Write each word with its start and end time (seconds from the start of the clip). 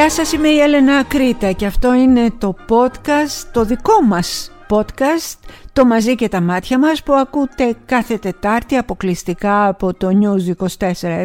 Γεια 0.00 0.10
σας, 0.10 0.32
είμαι 0.32 0.48
η 0.48 0.58
Έλενα 0.58 1.02
Κρήτα 1.02 1.52
και 1.52 1.66
αυτό 1.66 1.94
είναι 1.94 2.30
το 2.38 2.54
podcast, 2.68 3.48
το 3.52 3.64
δικό 3.64 4.02
μας 4.06 4.52
podcast, 4.68 5.38
το 5.72 5.84
μαζί 5.84 6.14
και 6.14 6.28
τα 6.28 6.40
μάτια 6.40 6.78
μας 6.78 7.02
που 7.02 7.12
ακούτε 7.12 7.76
κάθε 7.86 8.18
Τετάρτη 8.18 8.76
αποκλειστικά 8.76 9.66
από 9.66 9.94
το 9.94 10.08
News 10.08 10.64
24-7 10.78 11.24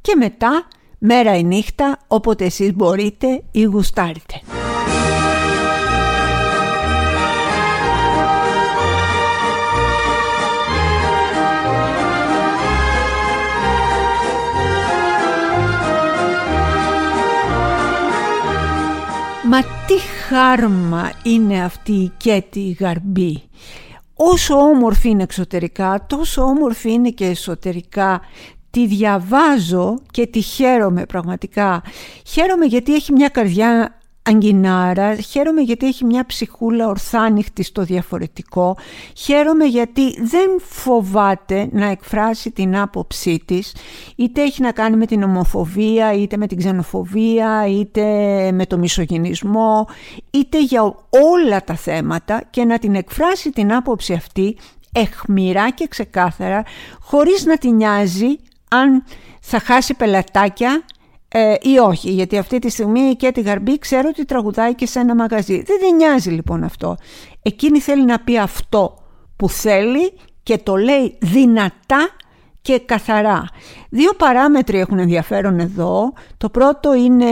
και 0.00 0.14
μετά 0.16 0.66
μέρα 0.98 1.36
ή 1.36 1.44
νύχτα 1.44 1.98
όποτε 2.06 2.44
εσείς 2.44 2.74
μπορείτε 2.74 3.42
ή 3.50 3.62
γουστάρετε. 3.62 4.40
Μα 19.48 19.62
τι 19.62 19.98
χάρμα 20.28 21.12
είναι 21.22 21.64
αυτή 21.64 21.92
η 21.92 22.12
Κέτη 22.16 22.76
Γαρμπή. 22.80 23.42
Όσο 24.14 24.54
όμορφη 24.54 25.08
είναι 25.08 25.22
εξωτερικά, 25.22 26.04
τόσο 26.06 26.42
όμορφη 26.42 26.92
είναι 26.92 27.10
και 27.10 27.26
εσωτερικά. 27.26 28.20
Τη 28.70 28.86
διαβάζω 28.86 29.98
και 30.10 30.26
τη 30.26 30.40
χαίρομαι 30.40 31.06
πραγματικά. 31.06 31.82
Χαίρομαι 32.26 32.64
γιατί 32.64 32.94
έχει 32.94 33.12
μια 33.12 33.28
καρδιά 33.28 33.98
αγκινάρα, 34.26 35.14
χαίρομαι 35.14 35.60
γιατί 35.60 35.86
έχει 35.86 36.04
μια 36.04 36.26
ψυχούλα 36.26 36.88
ορθάνυχτη 36.88 37.62
στο 37.62 37.82
διαφορετικό, 37.82 38.76
χαίρομαι 39.16 39.64
γιατί 39.64 40.22
δεν 40.22 40.60
φοβάται 40.60 41.68
να 41.72 41.86
εκφράσει 41.86 42.50
την 42.50 42.76
άποψή 42.76 43.42
της, 43.44 43.74
είτε 44.16 44.42
έχει 44.42 44.62
να 44.62 44.72
κάνει 44.72 44.96
με 44.96 45.06
την 45.06 45.22
ομοφοβία, 45.22 46.12
είτε 46.12 46.36
με 46.36 46.46
την 46.46 46.58
ξενοφοβία, 46.58 47.66
είτε 47.66 48.02
με 48.52 48.66
το 48.66 48.78
μισογενισμό, 48.78 49.88
είτε 50.30 50.62
για 50.62 50.82
όλα 51.32 51.64
τα 51.64 51.74
θέματα 51.74 52.42
και 52.50 52.64
να 52.64 52.78
την 52.78 52.94
εκφράσει 52.94 53.50
την 53.50 53.72
άποψη 53.72 54.12
αυτή 54.12 54.56
εχμηρά 54.92 55.70
και 55.70 55.86
ξεκάθαρα, 55.88 56.62
χωρίς 57.00 57.44
να 57.44 57.58
την 57.58 57.74
νοιάζει 57.74 58.38
αν 58.68 59.04
θα 59.40 59.58
χάσει 59.58 59.94
πελατάκια 59.94 60.82
ε, 61.38 61.54
ή 61.60 61.78
όχι, 61.78 62.10
γιατί 62.10 62.38
αυτή 62.38 62.58
τη 62.58 62.70
στιγμή 62.70 63.00
η 63.00 63.16
Κέτη 63.16 63.40
Γαρμπή 63.40 63.78
ξέρω 63.78 64.08
ότι 64.08 64.24
τραγουδάει 64.24 64.74
και 64.74 64.86
σε 64.86 64.98
ένα 64.98 65.14
μαγαζί. 65.14 65.62
Δεν 65.62 65.78
την 65.78 65.96
νοιάζει 65.96 66.30
λοιπόν 66.30 66.64
αυτό. 66.64 66.96
Εκείνη 67.42 67.80
θέλει 67.80 68.04
να 68.04 68.18
πει 68.18 68.38
αυτό 68.38 68.98
που 69.36 69.48
θέλει 69.48 70.12
και 70.42 70.58
το 70.58 70.76
λέει 70.76 71.18
δυνατά 71.20 72.08
και 72.60 72.78
καθαρά. 72.78 73.44
Δύο 73.88 74.12
παράμετροι 74.12 74.78
έχουν 74.78 74.98
ενδιαφέρον 74.98 75.58
εδώ. 75.58 76.12
Το 76.36 76.48
πρώτο 76.48 76.94
είναι 76.94 77.26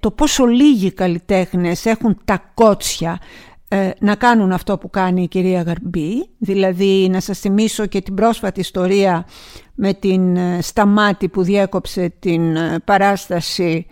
το 0.00 0.10
πόσο 0.10 0.44
λίγοι 0.44 0.92
καλλιτέχνες 0.92 1.86
έχουν 1.86 2.20
τα 2.24 2.42
κότσια 2.54 3.18
ε, 3.20 3.53
να 3.98 4.14
κάνουν 4.14 4.52
αυτό 4.52 4.78
που 4.78 4.90
κάνει 4.90 5.22
η 5.22 5.28
κυρία 5.28 5.62
Γαρμπή. 5.62 6.28
Δηλαδή 6.38 7.08
να 7.10 7.20
σας 7.20 7.38
θυμίσω 7.38 7.86
και 7.86 8.00
την 8.00 8.14
πρόσφατη 8.14 8.60
ιστορία 8.60 9.26
με 9.74 9.94
την 9.94 10.36
ε, 10.36 10.58
Σταμάτη 10.62 11.28
που 11.28 11.42
διέκοψε 11.42 12.14
την 12.18 12.56
ε, 12.56 12.78
παράσταση 12.84 13.86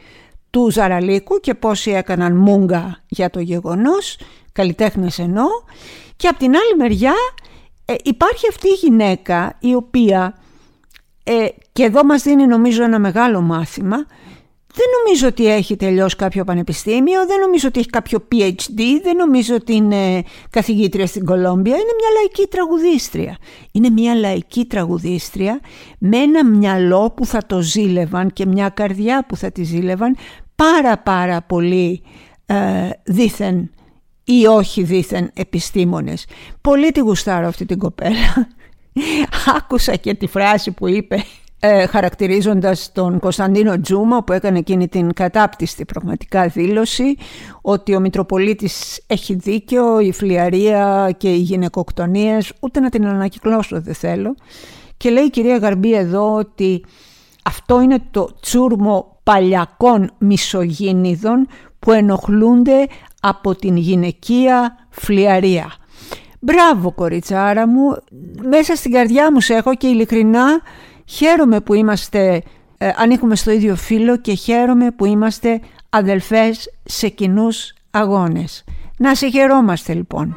του 0.51 0.71
Ζαραλίκου 0.71 1.41
και 1.41 1.55
πόσοι 1.55 1.91
έκαναν 1.91 2.37
μούγκα 2.37 3.03
για 3.09 3.31
το 3.31 3.41
γεγονός, 3.41 4.19
καλλιτέχνες 4.53 5.19
εννοώ. 5.19 5.49
Και 6.17 6.29
από 6.29 6.39
την 6.39 6.49
άλλη 6.57 6.77
μεριά 6.79 7.15
ε, 7.85 7.95
υπάρχει 8.05 8.49
αυτή 8.49 8.69
η 8.69 8.79
γυναίκα 8.81 9.57
η 9.61 9.75
οποία, 9.75 10.35
και 11.73 11.83
εδώ 11.83 12.05
μας 12.05 12.23
δίνει 12.23 12.47
νομίζω 12.47 12.83
ένα 12.83 12.99
μεγάλο 12.99 13.41
μάθημα, 13.41 14.07
δεν 14.75 14.87
νομίζω 14.99 15.27
ότι 15.27 15.47
έχει 15.47 15.77
τελειώσει 15.77 16.17
κάποιο 16.17 16.45
πανεπιστήμιο, 16.45 17.27
δεν 17.27 17.41
νομίζω 17.41 17.69
ότι 17.69 17.79
έχει 17.81 17.89
κάποιο 17.89 18.19
PhD, 18.33 18.81
δεν 19.03 19.17
νομίζω 19.17 19.55
ότι 19.55 19.75
είναι 19.75 20.23
καθηγήτρια 20.51 21.07
στην 21.07 21.25
Κολόμπια. 21.25 21.75
Είναι 21.75 21.95
μια 21.99 22.11
λαϊκή 22.21 22.47
τραγουδίστρια. 22.47 23.37
Είναι 23.73 23.91
μια 23.91 24.15
λαϊκή 24.15 24.65
τραγουδίστρια 24.65 25.61
με 25.99 26.17
ένα 26.17 26.45
μυαλό 26.45 27.11
που 27.17 27.27
θα 27.27 27.47
το 27.47 27.61
ζήλευαν 27.61 28.33
και 28.33 28.47
μια 28.47 28.69
καρδιά 28.69 29.25
που 29.29 29.37
θα 29.37 29.51
τη 29.51 29.63
ζήλευαν 29.63 30.17
πάρα 30.55 30.99
πάρα 30.99 31.43
πολύ 31.43 32.03
ε, 32.47 32.91
δήθεν 33.05 33.71
ή 34.25 34.47
όχι 34.47 34.83
δήθεν 34.83 35.31
επιστήμονες. 35.35 36.27
Πολύ 36.61 36.93
τη 36.93 37.01
γουστάρω 37.01 37.47
αυτή 37.47 37.65
την 37.65 37.79
κοπέλα. 37.79 38.49
Άκουσα 39.57 39.97
και 39.97 40.15
τη 40.15 40.27
φράση 40.27 40.71
που 40.71 40.89
είπε 40.89 41.25
ε, 41.65 41.87
χαρακτηρίζοντας 41.87 42.93
τον 42.93 43.19
Κωνσταντίνο 43.19 43.81
Τζούμα 43.81 44.25
που 44.25 44.33
έκανε 44.33 44.59
εκείνη 44.59 44.89
την 44.89 45.13
κατάπτυστη 45.13 45.85
πραγματικά 45.85 46.47
δήλωση 46.47 47.17
ότι 47.61 47.95
ο 47.95 48.01
Μητροπολίτης 48.01 49.01
έχει 49.07 49.35
δίκιο, 49.35 50.01
η 50.01 50.13
φλιαρία 50.13 51.11
και 51.17 51.29
οι 51.29 51.37
γυναικοκτονίες, 51.37 52.53
ούτε 52.61 52.81
να 52.81 52.89
την 52.89 53.07
ανακυκλώσω 53.07 53.81
δεν 53.81 53.95
θέλω. 53.95 54.35
Και 54.97 55.11
λέει 55.11 55.25
η 55.25 55.31
κυρία 55.31 55.57
Γαρμπή 55.57 55.95
εδώ 55.95 56.35
ότι 56.35 56.85
αυτό 57.45 57.81
είναι 57.81 57.99
το 58.11 58.29
τσούρμο 58.41 59.19
παλιακών 59.23 60.11
μισογίνηδων 60.19 61.47
που 61.79 61.93
ενοχλούνται 61.93 62.87
από 63.21 63.55
την 63.55 63.77
γυναικεία 63.77 64.87
φλιαρία. 64.91 65.73
Μπράβο 66.41 66.93
κοριτσάρα 66.93 67.67
μου, 67.67 67.97
μέσα 68.49 68.77
στην 68.77 68.93
καρδιά 68.93 69.33
μου 69.33 69.41
σε 69.41 69.55
έχω 69.55 69.75
και 69.75 69.87
ειλικρινά 69.87 70.61
Χαίρομαι 71.13 71.61
που 71.61 71.75
είμαστε, 71.75 72.43
ε, 72.79 72.91
ανήκουμε 72.97 73.37
στο 73.37 73.51
ίδιο 73.51 73.77
φύλλο 73.77 74.17
και 74.17 74.35
χαίρομαι 74.35 74.91
που 74.91 75.05
είμαστε 75.05 75.61
αδελφές 75.89 76.71
σε 76.85 77.09
κοινούς 77.09 77.75
αγώνες. 77.91 78.65
Να 78.97 79.15
σε 79.15 79.29
χαιρόμαστε 79.29 79.95
λοιπόν. 79.95 80.37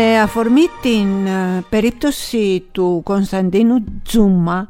Με 0.00 0.20
αφορμή 0.20 0.62
την 0.82 1.26
ε, 1.26 1.64
περίπτωση 1.68 2.68
του 2.72 3.00
Κωνσταντίνου 3.04 3.84
Τζούμα 4.04 4.66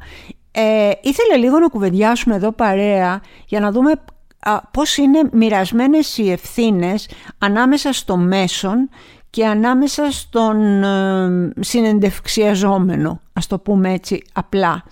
ε, 0.51 0.91
ήθελα 1.01 1.37
λίγο 1.37 1.59
να 1.59 1.67
κουβεντιάσουμε 1.67 2.35
εδώ 2.35 2.51
παρέα 2.51 3.21
για 3.45 3.59
να 3.59 3.71
δούμε 3.71 3.91
α, 4.39 4.61
πώς 4.61 4.97
είναι 4.97 5.19
μοιρασμένες 5.31 6.17
οι 6.17 6.31
ευθύνες 6.31 7.09
ανάμεσα 7.37 7.93
στο 7.93 8.17
μέσον 8.17 8.89
και 9.29 9.45
ανάμεσα 9.45 10.11
στον 10.11 10.83
ε, 10.83 11.51
συνεντευξιαζόμενο, 11.59 13.21
ας 13.33 13.47
το 13.47 13.59
πούμε 13.59 13.93
έτσι 13.93 14.23
απλά. 14.33 14.83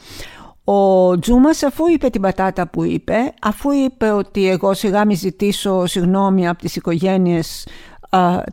Ο 0.63 1.19
Τζούμας 1.19 1.63
αφού 1.63 1.87
είπε 1.87 2.09
την 2.09 2.21
πατάτα 2.21 2.67
που 2.67 2.83
είπε, 2.83 3.33
αφού 3.41 3.71
είπε 3.71 4.11
ότι 4.11 4.49
εγώ 4.49 4.73
σιγά 4.73 5.05
μη 5.05 5.13
ζητήσω 5.13 5.85
συγγνώμη 5.85 6.47
από 6.47 6.61
τις 6.61 6.75
οικογένειες 6.75 7.67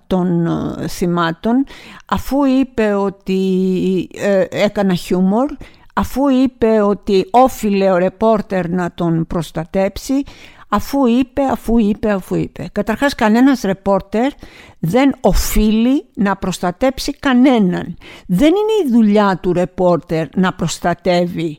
των 0.06 0.47
ε, 0.47 0.88
θυμάτων 0.88 1.65
αφού 2.06 2.44
είπε 2.44 2.92
ότι 2.92 4.09
ε, 4.15 4.44
έκανα 4.50 4.94
χιούμορ 4.94 5.50
αφού 5.94 6.28
είπε 6.28 6.81
ότι 6.81 7.28
όφιλε 7.30 7.91
ο 7.91 7.97
ρεπόρτερ 7.97 8.68
να 8.68 8.92
τον 8.95 9.27
προστατέψει 9.27 10.22
αφού 10.68 11.06
είπε, 11.06 11.42
αφού 11.42 11.78
είπε, 11.78 12.10
αφού 12.10 12.34
είπε. 12.34 12.68
Καταρχάς 12.72 13.15
κανένας 13.15 13.60
ρεπόρτερ 13.60 14.33
δεν 14.78 15.15
οφείλει 15.21 16.04
να 16.15 16.36
προστατέψει 16.36 17.12
κανέναν. 17.12 17.97
Δεν 18.27 18.48
είναι 18.48 18.89
η 18.89 18.91
δουλειά 18.91 19.39
του 19.42 19.53
ρεπόρτερ 19.53 20.27
να 20.36 20.53
προστατεύει 20.53 21.59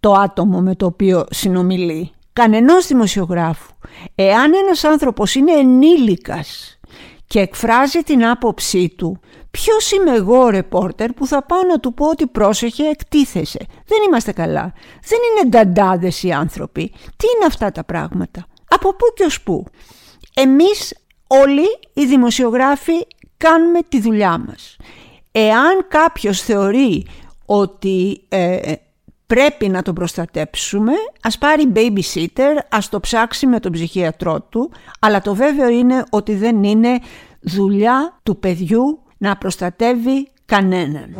το 0.00 0.12
άτομο 0.12 0.60
με 0.60 0.74
το 0.74 0.86
οποίο 0.86 1.24
συνομιλεί. 1.30 2.10
Κανενός 2.32 2.86
δημοσιογράφου. 2.86 3.72
Εάν 4.14 4.52
ένας 4.54 4.84
άνθρωπος 4.84 5.34
είναι 5.34 5.52
ενήλικας 5.52 6.78
και 7.30 7.40
εκφράζει 7.40 7.98
την 8.02 8.26
άποψή 8.26 8.94
του, 8.96 9.20
ποιος 9.50 9.90
είμαι 9.90 10.10
εγώ 10.10 10.48
ρεπόρτερ 10.48 11.12
που 11.12 11.26
θα 11.26 11.42
πάω 11.42 11.62
να 11.62 11.80
του 11.80 11.94
πω 11.94 12.06
ότι 12.06 12.26
πρόσεχε 12.26 12.82
εκτίθεσε. 12.88 13.66
Δεν 13.86 13.98
είμαστε 14.06 14.32
καλά. 14.32 14.72
Δεν 15.08 15.18
είναι 15.30 15.48
νταντάδες 15.48 16.22
οι 16.22 16.32
άνθρωποι. 16.32 16.88
Τι 16.88 17.26
είναι 17.34 17.46
αυτά 17.46 17.72
τα 17.72 17.84
πράγματα; 17.84 18.46
Από 18.68 18.94
πού 18.94 19.04
και 19.14 19.24
ως 19.24 19.42
πού; 19.42 19.64
Εμείς 20.34 20.94
όλοι 21.26 21.66
οι 21.92 22.06
δημοσιογράφοι 22.06 23.06
κάνουμε 23.36 23.80
τη 23.88 24.00
δουλειά 24.00 24.38
μας. 24.38 24.76
Εάν 25.32 25.86
κάποιος 25.88 26.40
θεωρεί 26.40 27.06
ότι 27.46 28.24
ε, 28.28 28.72
πρέπει 29.34 29.68
να 29.68 29.82
τον 29.82 29.94
προστατέψουμε, 29.94 30.92
ας 31.22 31.38
πάρει 31.38 31.72
babysitter, 31.74 32.58
ας 32.68 32.88
το 32.88 33.00
ψάξει 33.00 33.46
με 33.46 33.60
τον 33.60 33.72
ψυχιατρό 33.72 34.40
του, 34.40 34.70
αλλά 35.00 35.20
το 35.20 35.34
βέβαιο 35.34 35.68
είναι 35.68 36.04
ότι 36.10 36.34
δεν 36.34 36.62
είναι 36.62 36.98
δουλειά 37.40 38.20
του 38.22 38.38
παιδιού 38.38 39.02
να 39.18 39.36
προστατεύει 39.36 40.28
κανέναν. 40.44 41.14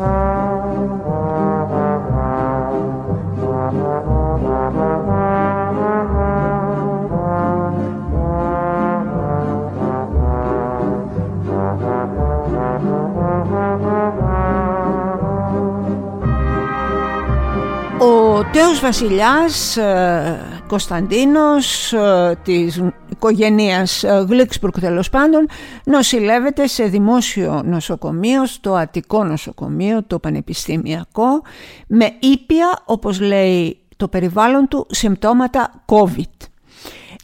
Ο 18.51 18.53
τέος 18.53 18.81
βασιλιάς 18.81 19.77
ε, 19.77 20.63
Κωνσταντίνος 20.69 21.93
ε, 21.93 22.39
της 22.43 22.83
οικογένειας 23.11 24.05
ε, 24.05 24.25
Γλίξπουργκ 24.29 24.73
τέλος 24.81 25.11
πάντων 25.11 25.49
νοσηλεύεται 25.85 26.67
σε 26.67 26.85
δημόσιο 26.85 27.63
νοσοκομείο, 27.65 28.47
στο 28.47 28.75
Αττικό 28.75 29.25
νοσοκομείο, 29.25 30.03
το 30.07 30.19
Πανεπιστημιακό 30.19 31.43
με 31.87 32.13
ήπια 32.21 32.83
όπως 32.85 33.21
λέει 33.21 33.79
το 33.97 34.09
περιβάλλον 34.09 34.69
του 34.69 34.87
συμπτώματα 34.91 35.85
COVID. 35.87 36.50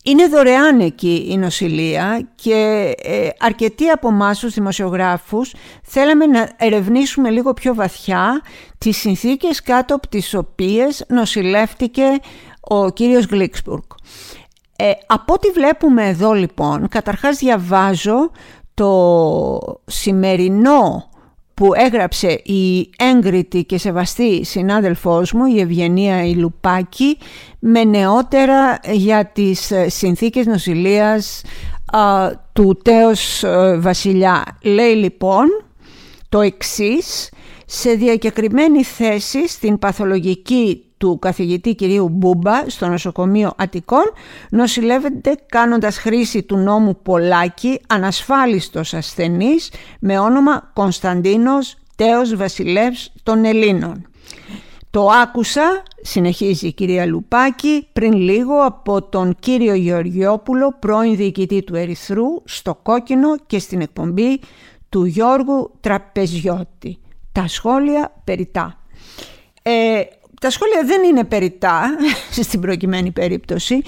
Είναι 0.08 0.26
δωρεάν 0.26 0.80
εκεί 0.80 1.26
η 1.28 1.36
νοσηλεία 1.36 2.28
και 2.34 2.92
ε, 3.02 3.28
αρκετοί 3.38 3.88
από 3.88 4.08
εμάς 4.08 4.38
τους 4.38 4.54
δημοσιογράφους 4.54 5.54
θέλαμε 5.82 6.26
να 6.26 6.50
ερευνήσουμε 6.56 7.30
λίγο 7.30 7.52
πιο 7.52 7.74
βαθιά 7.74 8.42
τις 8.78 8.96
συνθήκες 8.96 9.62
κάτω 9.62 9.94
από 9.94 10.08
τις 10.08 10.34
οποίες 10.34 11.04
νοσηλεύτηκε 11.08 12.04
ο 12.60 12.90
κύριος 12.90 13.24
Γλίξπουργκ. 13.24 13.82
Ε, 14.76 14.90
από 15.06 15.32
ό,τι 15.32 15.50
βλέπουμε 15.50 16.08
εδώ 16.08 16.32
λοιπόν, 16.32 16.88
καταρχάς 16.88 17.36
διαβάζω 17.36 18.30
το 18.74 19.80
σημερινό 19.86 21.08
που 21.56 21.74
έγραψε 21.74 22.28
η 22.44 22.90
έγκριτη 22.98 23.64
και 23.64 23.78
σεβαστή 23.78 24.44
συνάδελφός 24.44 25.32
μου, 25.32 25.44
η 25.44 25.60
Ευγενία 25.60 26.24
Ηλουπάκη, 26.24 27.18
με 27.58 27.84
νεότερα 27.84 28.78
για 28.92 29.26
τις 29.26 29.70
ε, 29.70 29.88
συνθήκες 29.88 30.46
νοσηλείας 30.46 31.42
του 32.52 32.78
τέος 32.84 33.42
ε, 33.42 33.78
βασιλιά. 33.78 34.58
Λέει 34.62 34.94
λοιπόν 34.94 35.46
το 36.28 36.40
εξής, 36.40 37.30
σε 37.66 37.90
διακεκριμένη 37.90 38.82
θέση 38.82 39.48
στην 39.48 39.78
παθολογική 39.78 40.85
του 40.98 41.18
καθηγητή 41.18 41.74
κυρίου 41.74 42.08
Μπούμπα 42.08 42.70
στο 42.70 42.86
νοσοκομείο 42.86 43.52
Αττικών 43.56 44.12
νοσηλεύεται 44.50 45.36
κάνοντας 45.46 45.98
χρήση 45.98 46.42
του 46.42 46.56
νόμου 46.56 46.96
Πολάκη 47.02 47.80
ανασφάλιστος 47.86 48.94
ασθενής 48.94 49.70
με 50.00 50.18
όνομα 50.18 50.70
Κωνσταντίνος 50.74 51.76
Τέος 51.96 52.36
Βασιλεύς 52.36 53.12
των 53.22 53.44
Ελλήνων. 53.44 54.06
Το 54.90 55.08
άκουσα, 55.22 55.82
συνεχίζει 56.00 56.66
η 56.66 56.72
κυρία 56.72 57.06
Λουπάκη, 57.06 57.88
πριν 57.92 58.12
λίγο 58.12 58.64
από 58.64 59.02
τον 59.02 59.36
κύριο 59.40 59.74
Γεωργιόπουλο, 59.74 60.76
πρώην 60.78 61.16
διοικητή 61.16 61.62
του 61.62 61.74
Ερυθρού, 61.74 62.26
στο 62.44 62.74
Κόκκινο 62.82 63.36
και 63.46 63.58
στην 63.58 63.80
εκπομπή 63.80 64.40
του 64.88 65.04
Γιώργου 65.04 65.70
Τραπεζιώτη. 65.80 66.98
Τα 67.32 67.48
σχόλια 67.48 68.12
περιτά. 68.24 68.78
Ε, 69.62 70.00
τα 70.40 70.50
σχόλια 70.50 70.82
δεν 70.84 71.02
είναι 71.02 71.24
περιτά 71.24 71.82
στην 72.42 72.60
προκειμένη 72.60 73.10
περίπτωση. 73.10 73.82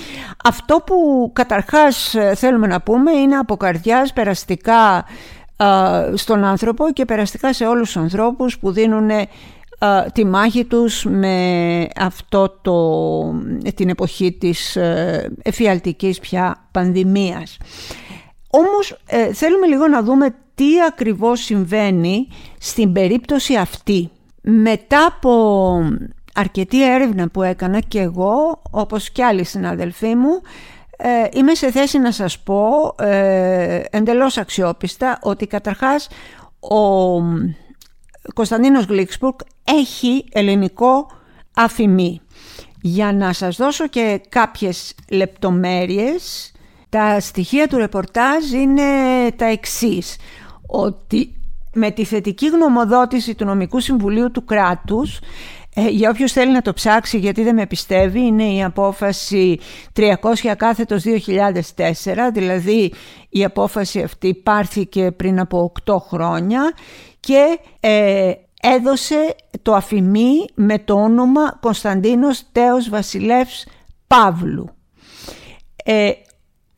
Αυτό 0.44 0.82
που 0.86 1.30
καταρχάς 1.32 2.14
ε, 2.14 2.34
θέλουμε 2.34 2.66
να 2.66 2.80
πούμε 2.80 3.12
είναι 3.12 3.36
από 3.36 3.56
καρδιάς 3.56 4.12
περαστικά 4.12 5.04
στον 6.14 6.44
άνθρωπο 6.44 6.92
και 6.92 7.04
περαστικά 7.04 7.52
σε 7.52 7.66
όλους 7.66 7.92
τους 7.92 8.02
ανθρώπους 8.02 8.58
που 8.58 8.72
δίνουν 8.72 9.10
τη 10.12 10.24
μάχη 10.24 10.64
τους 10.64 11.04
με 11.04 11.86
αυτό 11.96 12.58
το, 12.62 12.80
την 13.74 13.88
εποχή 13.88 14.32
της 14.32 14.76
ε, 14.76 15.32
εφιαλτικής 15.42 16.18
πια 16.18 16.68
πανδημίας. 16.70 17.56
Όμως 18.50 18.98
ε, 19.06 19.32
θέλουμε 19.32 19.66
λίγο 19.66 19.88
να 19.88 20.02
δούμε 20.02 20.34
τι 20.54 20.82
ακριβώς 20.88 21.40
συμβαίνει 21.40 22.28
στην 22.58 22.92
περίπτωση 22.92 23.54
αυτή. 23.54 24.10
Μετά 24.42 25.06
από 25.06 25.82
αρκετή 26.38 26.92
έρευνα 26.92 27.28
που 27.28 27.42
έκανα 27.42 27.80
και 27.80 28.00
εγώ, 28.00 28.62
όπως 28.70 29.10
και 29.10 29.24
άλλοι 29.24 29.44
συναδελφοί 29.44 30.14
μου, 30.14 30.40
ε, 30.96 31.08
είμαι 31.32 31.54
σε 31.54 31.70
θέση 31.70 31.98
να 31.98 32.12
σας 32.12 32.38
πω 32.38 32.94
ε, 32.98 33.82
εντελώς 33.90 34.36
αξιόπιστα 34.38 35.18
ότι 35.22 35.46
καταρχάς 35.46 36.08
ο 36.60 37.20
Κωνσταντίνος 38.34 38.84
Γλίξπουργκ 38.84 39.34
έχει 39.64 40.24
ελληνικό 40.32 41.10
αφημί. 41.54 42.20
Για 42.82 43.12
να 43.12 43.32
σας 43.32 43.56
δώσω 43.56 43.86
και 43.86 44.20
κάποιες 44.28 44.94
λεπτομέρειες, 45.10 46.52
τα 46.88 47.20
στοιχεία 47.20 47.68
του 47.68 47.76
ρεπορτάζ 47.76 48.50
είναι 48.50 48.82
τα 49.36 49.44
εξής. 49.44 50.16
Ότι 50.66 51.32
με 51.72 51.90
τη 51.90 52.04
θετική 52.04 52.46
γνωμοδότηση 52.48 53.34
του 53.34 53.44
Νομικού 53.44 53.80
Συμβουλίου 53.80 54.30
του 54.30 54.44
κράτους 54.44 55.18
ε, 55.80 55.88
για 55.88 56.10
όποιος 56.10 56.32
θέλει 56.32 56.52
να 56.52 56.62
το 56.62 56.72
ψάξει 56.72 57.18
γιατί 57.18 57.42
δεν 57.42 57.54
με 57.54 57.66
πιστεύει 57.66 58.20
είναι 58.20 58.44
η 58.44 58.64
απόφαση 58.64 59.58
300 59.96 60.04
κάθετος 60.56 61.02
2004 61.04 61.10
δηλαδή 62.32 62.92
η 63.28 63.44
απόφαση 63.44 64.02
αυτή 64.02 64.34
πάρθηκε 64.34 65.10
πριν 65.10 65.40
από 65.40 65.72
8 65.86 65.96
χρόνια 66.08 66.72
και 67.20 67.58
ε, 67.80 68.32
έδωσε 68.62 69.34
το 69.62 69.74
αφημί 69.74 70.44
με 70.54 70.78
το 70.78 70.94
όνομα 70.94 71.58
Κωνσταντίνος 71.60 72.42
Τέος 72.52 72.88
Βασιλεύς 72.88 73.66
Παύλου. 74.06 74.68
Ε, 75.84 76.10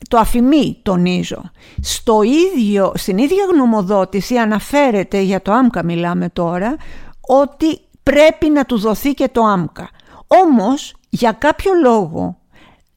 το 0.09 0.17
αφημί 0.17 0.79
τονίζω. 0.81 1.51
Στο 1.81 2.21
ίδιο, 2.21 2.91
στην 2.95 3.17
ίδια 3.17 3.45
γνωμοδότηση 3.53 4.35
αναφέρεται, 4.37 5.19
για 5.19 5.41
το 5.41 5.51
άμκα 5.51 5.83
μιλάμε 5.83 6.29
τώρα, 6.29 6.75
ότι 7.21 7.79
πρέπει 8.03 8.49
να 8.49 8.65
του 8.65 8.77
δοθεί 8.77 9.13
και 9.13 9.27
το 9.27 9.41
άμκα. 9.43 9.89
Όμως 10.27 10.95
για 11.09 11.31
κάποιο 11.31 11.71
λόγο, 11.83 12.37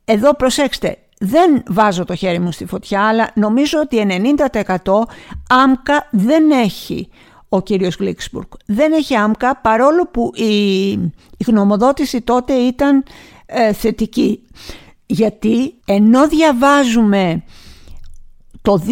εδώ 0.04 0.34
προσέξτε, 0.34 0.99
δεν 1.18 1.62
βάζω 1.68 2.04
το 2.04 2.14
χέρι 2.14 2.38
μου 2.38 2.52
στη 2.52 2.66
φωτιά, 2.66 3.02
αλλά 3.02 3.30
νομίζω 3.34 3.78
ότι 3.80 4.06
90% 4.82 4.92
άμκα 5.49 6.08
δεν 6.11 6.50
έχει 6.50 7.08
ο 7.49 7.62
κύριος 7.62 7.96
Γλίξμπουργκ. 7.96 8.46
Δεν 8.66 8.92
έχει 8.92 9.14
άμκα 9.14 9.56
παρόλο 9.56 10.06
που 10.06 10.30
η, 10.34 10.90
η 11.37 11.44
γνωμοδότηση 11.46 12.20
τότε 12.20 12.52
ήταν 12.52 13.04
ε, 13.46 13.73
θετική. 13.73 14.42
Γιατί 15.06 15.75
ενώ 15.84 16.28
διαβάζουμε 16.28 17.42
το 18.62 18.82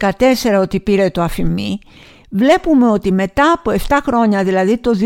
2014 0.00 0.60
ότι 0.60 0.80
πήρε 0.80 1.10
το 1.10 1.22
αφημί, 1.22 1.78
βλέπουμε 2.36 2.90
ότι 2.90 3.12
μετά 3.12 3.52
από 3.52 3.72
7 3.88 3.98
χρόνια, 4.02 4.44
δηλαδή 4.44 4.78
το 4.78 4.90
2021, 4.90 4.98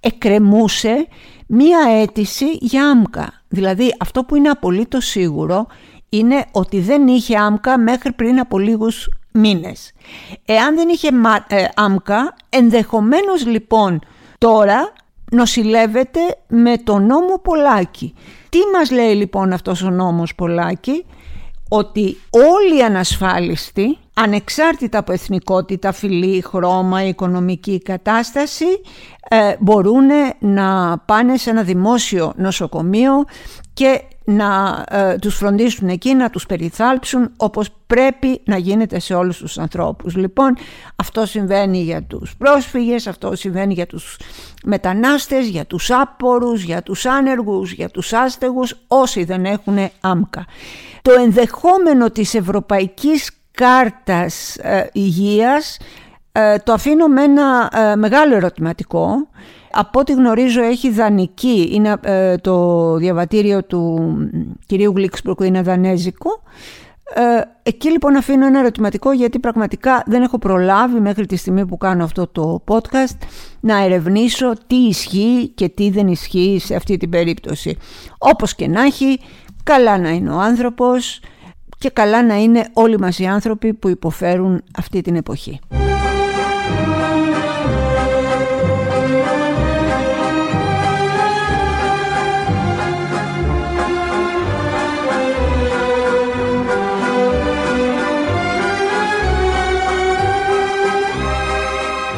εκκρεμούσε 0.00 1.06
μία 1.46 1.78
αίτηση 1.90 2.46
για 2.60 2.88
άμκα. 2.90 3.42
Δηλαδή 3.48 3.94
αυτό 4.00 4.24
που 4.24 4.36
είναι 4.36 4.48
απολύτως 4.48 5.06
σίγουρο 5.06 5.66
είναι 6.08 6.44
ότι 6.52 6.80
δεν 6.80 7.06
είχε 7.06 7.36
άμκα 7.36 7.78
μέχρι 7.78 8.12
πριν 8.12 8.38
από 8.38 8.58
λίγους 8.58 9.08
μήνες. 9.32 9.92
Εάν 10.44 10.74
δεν 10.74 10.88
είχε 10.88 11.08
ε, 11.46 11.64
άμκα, 11.74 12.34
ενδεχομένως 12.48 13.46
λοιπόν 13.46 14.00
τώρα 14.38 14.92
νοσηλεύεται 15.30 16.20
με 16.48 16.78
το 16.78 16.98
νόμο 16.98 17.38
Πολάκη. 17.42 18.14
Τι 18.48 18.58
μας 18.74 18.90
λέει 18.90 19.14
λοιπόν 19.14 19.52
αυτός 19.52 19.82
ο 19.82 19.90
νόμος 19.90 20.34
Πολάκη; 20.34 21.04
Ότι 21.68 22.16
όλοι 22.30 22.78
οι 22.78 22.82
ανασφάλιστοι 22.82 23.98
ανεξάρτητα 24.14 24.98
από 24.98 25.12
εθνικότητα, 25.12 25.92
φυλή, 25.92 26.44
χρώμα, 26.46 27.04
οικονομική 27.04 27.82
κατάσταση 27.82 28.66
ε, 29.28 29.56
μπορούν 29.60 30.06
να 30.38 30.98
πάνε 30.98 31.36
σε 31.36 31.50
ένα 31.50 31.62
δημόσιο 31.62 32.32
νοσοκομείο 32.36 33.24
και 33.72 34.02
να 34.24 34.84
ε, 34.90 35.16
τους 35.16 35.34
φροντίσουν 35.34 35.88
εκεί, 35.88 36.14
να 36.14 36.30
τους 36.30 36.46
περιθάλψουν 36.46 37.32
όπως 37.36 37.68
πρέπει 37.86 38.40
να 38.44 38.56
γίνεται 38.56 38.98
σε 38.98 39.14
όλους 39.14 39.38
τους 39.38 39.58
ανθρώπους. 39.58 40.16
Λοιπόν, 40.16 40.56
αυτό 40.96 41.26
συμβαίνει 41.26 41.82
για 41.82 42.02
τους 42.02 42.36
πρόσφυγες, 42.36 43.06
αυτό 43.06 43.36
συμβαίνει 43.36 43.74
για 43.74 43.86
τους 43.86 44.18
μετανάστες, 44.64 45.48
για 45.48 45.64
τους 45.66 45.90
άπορους, 45.90 46.62
για 46.62 46.82
τους 46.82 47.06
άνεργους, 47.06 47.72
για 47.72 47.88
τους 47.88 48.12
άστεγους, 48.12 48.76
όσοι 48.88 49.24
δεν 49.24 49.44
έχουν 49.44 49.78
άμκα. 50.00 50.44
Το 51.02 51.12
ενδεχόμενο 51.12 52.10
της 52.10 52.34
ευρωπαϊκής 52.34 53.30
κάρτας 53.50 54.56
ε, 54.56 54.90
υγείας 54.92 55.78
ε, 56.32 56.58
το 56.58 56.72
αφήνω 56.72 57.06
με 57.06 57.22
ένα 57.22 57.70
ε, 57.74 57.96
μεγάλο 57.96 58.34
ερωτηματικό. 58.34 59.28
Από 59.76 60.00
ό,τι 60.00 60.12
γνωρίζω 60.12 60.62
έχει 60.62 60.90
δανική, 60.90 61.68
είναι 61.72 61.96
ε, 62.02 62.36
το 62.36 62.96
διαβατήριο 62.96 63.64
του 63.64 64.14
κυρίου 64.66 64.92
Γλίξπουργκ 64.96 65.40
είναι 65.40 65.62
δανέζικο. 65.62 66.42
Εκεί 67.62 67.90
λοιπόν 67.90 68.16
αφήνω 68.16 68.46
ένα 68.46 68.58
ερωτηματικό 68.58 69.12
γιατί 69.12 69.38
πραγματικά 69.38 70.02
δεν 70.06 70.22
έχω 70.22 70.38
προλάβει 70.38 71.00
μέχρι 71.00 71.26
τη 71.26 71.36
στιγμή 71.36 71.66
που 71.66 71.76
κάνω 71.76 72.04
αυτό 72.04 72.26
το 72.26 72.64
podcast 72.66 73.16
να 73.60 73.82
ερευνήσω 73.82 74.52
τι 74.66 74.76
ισχύει 74.76 75.48
και 75.54 75.68
τι 75.68 75.90
δεν 75.90 76.06
ισχύει 76.06 76.58
σε 76.64 76.74
αυτή 76.74 76.96
την 76.96 77.10
περίπτωση. 77.10 77.76
Όπως 78.18 78.54
και 78.54 78.68
να 78.68 78.82
έχει, 78.82 79.18
καλά 79.62 79.98
να 79.98 80.08
είναι 80.10 80.30
ο 80.30 80.38
άνθρωπος, 80.38 81.20
και 81.78 81.90
καλά 81.90 82.24
να 82.24 82.34
είναι 82.34 82.68
όλοι 82.72 82.98
μας 82.98 83.18
οι 83.18 83.26
άνθρωποι 83.26 83.74
που 83.74 83.88
υποφέρουν 83.88 84.62
αυτή 84.76 85.00
την 85.00 85.16
εποχή. 85.16 85.60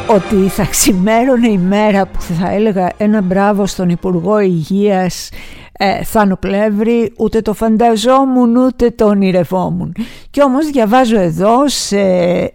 Ότι 0.08 0.48
θα 0.48 0.64
ξημέρωνε 0.64 1.48
η 1.48 1.58
μέρα 1.58 2.06
που 2.06 2.20
θα 2.20 2.50
έλεγα 2.50 2.92
ένα 2.96 3.20
μπράβο 3.20 3.66
στον 3.66 3.88
Υπουργό 3.88 4.38
Υγείας 4.38 5.30
ε, 5.72 6.04
Θάνο 6.04 6.36
Πλεύρη, 6.36 7.12
ούτε 7.16 7.40
το 7.40 7.54
φανταζόμουν 7.54 8.56
ούτε 8.56 8.90
το 8.90 9.06
ονειρευόμουν. 9.06 9.94
Και 10.30 10.42
όμως 10.42 10.66
διαβάζω 10.66 11.18
εδώ 11.18 11.68
σε 11.68 12.00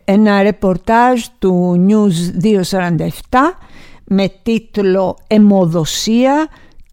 ένα 0.06 0.42
ρεπορτάζ 0.42 1.22
του 1.40 1.86
News 1.88 2.44
247 3.00 3.08
με 4.04 4.32
τίτλο 4.44 5.18
«Εμοδοσία, 5.28 6.48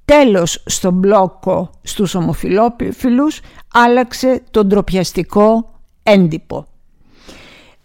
τέλος 0.05 0.63
στον 0.67 0.95
μπλόκο 0.95 1.71
στους 1.83 2.15
ομοφιλόφιλους, 2.15 3.41
άλλαξε 3.73 4.43
τον 4.51 4.69
τροπιαστικό 4.69 5.71
έντυπο». 6.03 6.67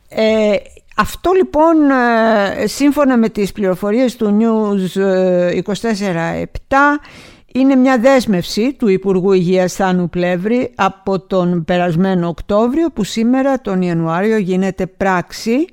Ε, 0.09 0.55
αυτό 0.95 1.31
λοιπόν 1.31 1.75
ε, 2.61 2.67
σύμφωνα 2.67 3.17
με 3.17 3.29
τις 3.29 3.51
πληροφορίες 3.51 4.15
του 4.15 4.37
News 4.39 4.99
24-7 5.61 5.71
είναι 7.53 7.75
μια 7.75 7.97
δέσμευση 7.97 8.73
του 8.73 8.87
Υπουργού 8.87 9.31
Υγείας 9.31 9.73
Θάνου 9.73 10.09
Πλεύρη 10.09 10.71
από 10.75 11.19
τον 11.19 11.65
περασμένο 11.65 12.27
Οκτώβριο 12.27 12.89
που 12.89 13.03
σήμερα 13.03 13.61
τον 13.61 13.81
Ιανουάριο 13.81 14.37
γίνεται 14.37 14.85
πράξη. 14.87 15.65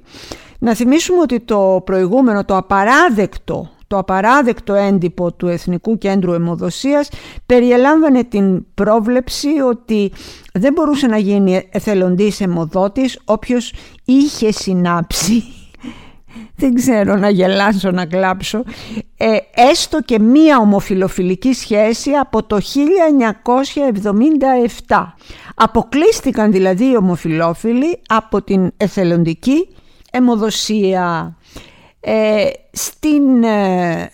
Να 0.59 0.75
θυμίσουμε 0.75 1.21
ότι 1.21 1.41
το 1.41 1.83
προηγούμενο, 1.85 2.45
το 2.45 2.57
απαράδεκτο 2.57 3.71
το 3.91 3.99
απαράδεκτο 3.99 4.75
έντυπο 4.75 5.33
του 5.33 5.47
Εθνικού 5.47 5.99
Κέντρου 5.99 6.33
Εμοδοσίας 6.33 7.09
περιελάμβανε 7.47 8.25
την 8.25 8.65
πρόβλεψη 8.75 9.49
ότι 9.69 10.13
δεν 10.53 10.73
μπορούσε 10.73 11.07
να 11.07 11.19
γίνει 11.19 11.69
εθελοντής 11.71 12.41
αιμοδότης 12.41 13.21
όποιος 13.25 13.73
είχε 14.13 14.53
συνάψει. 14.53 15.45
Δεν 16.57 16.75
ξέρω 16.75 17.17
να 17.17 17.29
γελάσω 17.29 17.91
να 17.91 18.07
κλάψω. 18.07 18.63
Ε, 19.17 19.37
έστω 19.55 20.03
και 20.03 20.19
μία 20.19 20.59
ομοφιλοφιλική 20.59 21.53
σχέση 21.53 22.11
από 22.11 22.43
το 22.43 22.59
1977 24.87 25.07
αποκλείστηκαν 25.55 26.53
δηλαδή 26.53 26.91
οι 26.91 26.97
ομοφιλόφιλοι 26.97 28.01
από 28.09 28.43
την 28.43 28.71
εθελοντική 28.77 29.69
αιμοδοσία. 30.11 31.37
Ε, 32.01 32.45
στην 32.73 33.43
ε, 33.43 34.11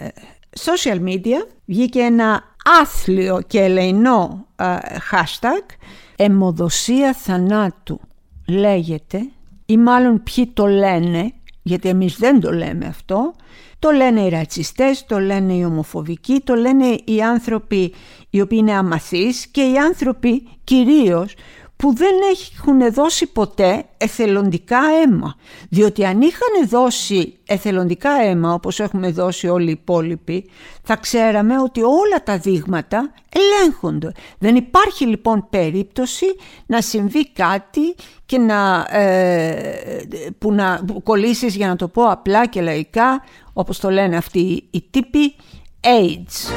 social 0.64 1.00
media 1.04 1.46
βγήκε 1.64 2.00
ένα 2.00 2.42
άθλιο 2.82 3.42
και 3.46 3.60
ελεηνό 3.60 4.46
ε, 4.56 4.64
hashtag 5.10 5.74
«Εμοδοσία 6.16 7.12
θανάτου» 7.12 8.00
λέγεται 8.48 9.30
ή 9.66 9.76
μάλλον 9.76 10.23
ποιοι 10.23 10.46
το 10.46 10.66
λένε 10.66 11.32
γιατί 11.62 11.88
εμείς 11.88 12.16
δεν 12.16 12.40
το 12.40 12.52
λέμε 12.52 12.87
αυτό 12.87 13.35
το 13.78 13.90
λένε 13.90 14.20
οι 14.20 14.28
ρατσιστές, 14.28 15.04
το 15.06 15.18
λένε 15.18 15.52
οι 15.52 15.64
ομοφοβικοί, 15.64 16.40
το 16.44 16.54
λένε 16.54 16.99
οι 17.04 17.23
άνθρωποι 17.23 17.94
οι 18.30 18.40
οποίοι 18.40 18.58
είναι 18.61 18.73
αμαθείς 18.73 19.46
και 19.46 19.62
οι 19.62 19.78
άνθρωποι 19.78 20.49
κυρίως 20.64 21.35
που 21.76 21.95
δεν 21.95 22.14
έχουν 22.33 22.92
δώσει 22.92 23.26
ποτέ 23.26 23.85
εθελοντικά 23.97 24.78
αίμα. 25.02 25.35
Διότι 25.68 26.04
αν 26.04 26.21
είχαν 26.21 26.68
δώσει 26.68 27.38
εθελοντικά 27.47 28.11
αίμα 28.11 28.52
όπως 28.52 28.80
έχουμε 28.80 29.11
δώσει 29.11 29.49
όλοι 29.49 29.68
οι 29.68 29.71
υπόλοιποι 29.71 30.50
θα 30.83 30.97
ξέραμε 30.97 31.61
ότι 31.61 31.83
όλα 31.83 32.23
τα 32.25 32.38
δείγματα 32.38 33.12
ελέγχονται. 33.28 34.12
Δεν 34.38 34.56
υπάρχει 34.56 35.06
λοιπόν 35.06 35.47
περίπτωση 35.50 36.26
να 36.66 36.80
συμβεί 36.80 37.33
κάτι 37.33 37.95
και 38.26 38.38
να, 38.38 38.87
ε, 38.90 40.02
που 40.38 40.52
να 40.52 40.85
κολλήσεις 41.02 41.56
για 41.56 41.68
να 41.68 41.76
το 41.76 41.88
πω 41.88 42.04
απλά 42.04 42.47
και 42.47 42.61
λαϊκά 42.61 43.25
όπως 43.52 43.78
το 43.78 43.90
λένε 43.90 44.16
αυτοί 44.16 44.68
οι 44.71 44.85
τύποι 44.90 45.35
AIDS. 45.80 46.52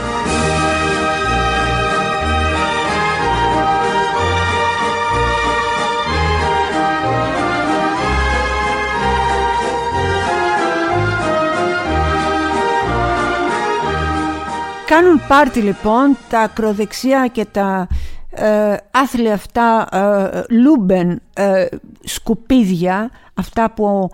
Κάνουν 14.89 15.21
πάρτι 15.27 15.59
λοιπόν 15.59 16.17
τα 16.29 16.39
ακροδεξιά 16.39 17.27
και 17.27 17.45
τα 17.45 17.87
ε, 18.29 18.75
άθλια 18.91 19.33
αυτά 19.33 19.87
ε, 19.91 20.53
λούμπεν 20.53 21.21
ε, 21.33 21.65
σκουπίδια, 22.03 23.11
αυτά 23.33 23.71
που 23.71 24.09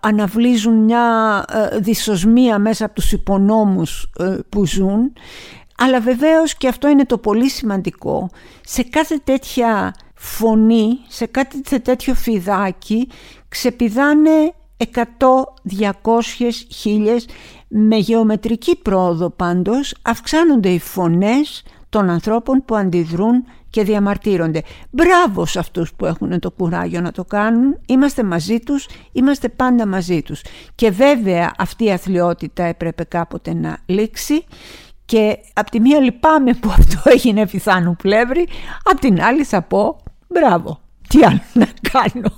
αναβλύζουν 0.00 0.74
μια 0.74 1.44
ε, 1.52 1.78
δυσοσμία 1.78 2.58
μέσα 2.58 2.84
από 2.84 2.94
τους 2.94 3.12
υπονόμους 3.12 4.10
ε, 4.18 4.38
που 4.48 4.66
ζουν. 4.66 5.12
Αλλά 5.78 6.00
βεβαίως 6.00 6.54
και 6.54 6.68
αυτό 6.68 6.88
είναι 6.88 7.04
το 7.04 7.18
πολύ 7.18 7.48
σημαντικό. 7.48 8.30
Σε 8.64 8.82
κάθε 8.82 9.20
τέτοια 9.24 9.94
φωνή, 10.14 10.98
σε 11.08 11.26
κάθε 11.26 11.78
τέτοιο 11.78 12.14
φιδάκι 12.14 13.08
ξεπηδάνε 13.48 14.54
100, 14.76 14.84
200, 15.80 15.90
1000 16.84 17.18
με 17.68 17.96
γεωμετρική 17.96 18.76
πρόοδο 18.76 19.30
πάντως 19.30 19.94
αυξάνονται 20.02 20.68
οι 20.68 20.78
φωνές 20.78 21.62
των 21.88 22.10
ανθρώπων 22.10 22.64
που 22.64 22.76
αντιδρούν 22.76 23.44
και 23.70 23.82
διαμαρτύρονται. 23.82 24.62
Μπράβο 24.90 25.46
σε 25.46 25.58
αυτούς 25.58 25.94
που 25.94 26.06
έχουν 26.06 26.38
το 26.40 26.50
κουράγιο 26.50 27.00
να 27.00 27.12
το 27.12 27.24
κάνουν. 27.24 27.80
Είμαστε 27.86 28.22
μαζί 28.22 28.58
τους, 28.58 28.86
είμαστε 29.12 29.48
πάντα 29.48 29.86
μαζί 29.86 30.22
τους. 30.22 30.42
Και 30.74 30.90
βέβαια 30.90 31.54
αυτή 31.58 31.84
η 31.84 31.92
αθλειότητα 31.92 32.64
έπρεπε 32.64 33.04
κάποτε 33.04 33.54
να 33.54 33.78
λήξει 33.86 34.44
και 35.04 35.38
απ' 35.52 35.70
τη 35.70 35.80
μία 35.80 36.00
λυπάμαι 36.00 36.54
που 36.54 36.68
αυτό 36.78 37.10
έγινε 37.10 37.46
φυθάνου 37.46 37.96
πλεύρη, 37.96 38.48
απ' 38.84 38.98
την 38.98 39.22
άλλη 39.22 39.44
θα 39.44 39.62
πω 39.62 39.96
μπράβο. 40.28 40.80
Τι 41.08 41.24
άλλο 41.24 41.40
να 41.52 41.68
κάνω. 41.92 42.32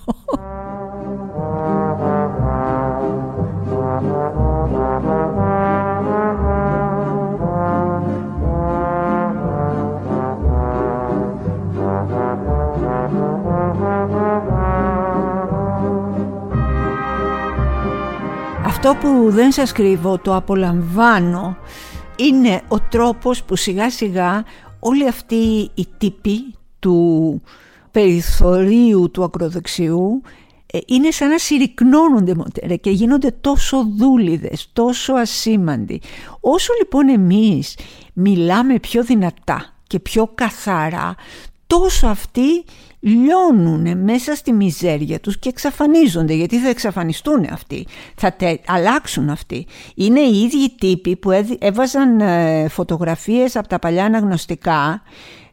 Αυτό 18.87 19.09
που 19.09 19.31
δεν 19.31 19.53
σας 19.53 19.73
κρύβω, 19.73 20.19
το 20.19 20.35
απολαμβάνω, 20.35 21.57
είναι 22.17 22.63
ο 22.69 22.81
τρόπος 22.81 23.43
που 23.43 23.57
σιγά 23.57 23.91
σιγά 23.91 24.45
όλοι 24.81 25.09
αυτοί 25.09 25.71
οι 25.75 25.87
τύποι 25.99 26.55
του 26.79 27.43
περιθωρίου 27.91 29.11
του 29.11 29.25
ακροδεξιού 29.25 30.23
ε, 30.67 30.79
είναι 30.87 31.11
σαν 31.11 31.29
να 31.29 31.39
συρρυκνώνονται 31.39 32.35
μοτέρα 32.35 32.77
και 32.77 32.91
γίνονται 32.91 33.31
τόσο 33.41 33.87
δούλιδες, 33.97 34.71
τόσο 34.73 35.13
ασήμαντοι. 35.13 36.01
Όσο 36.41 36.73
λοιπόν 36.79 37.09
εμείς 37.09 37.79
μιλάμε 38.13 38.79
πιο 38.79 39.05
δυνατά 39.05 39.75
και 39.87 40.01
πιο 40.01 40.31
καθαρά, 40.35 41.15
τόσο 41.67 42.07
αυτοί 42.07 42.65
λιώνουν 43.07 43.99
μέσα 43.99 44.35
στη 44.35 44.53
μιζέρια 44.53 45.21
τους 45.21 45.39
και 45.39 45.49
εξαφανίζονται 45.49 46.35
γιατί 46.35 46.59
θα 46.59 46.69
εξαφανιστούν 46.69 47.47
αυτοί, 47.53 47.87
θα 48.17 48.37
αλλάξουν 48.67 49.31
αυτοί. 49.31 49.67
Είναι 49.95 50.21
οι 50.21 50.43
ίδιοι 50.43 50.75
τύποι 50.79 51.17
που 51.17 51.31
έβαζαν 51.59 52.21
ε, 52.21 52.69
φωτογραφίες 52.69 53.57
από 53.57 53.69
τα 53.69 53.79
παλιά 53.79 54.05
αναγνωστικά 54.05 55.03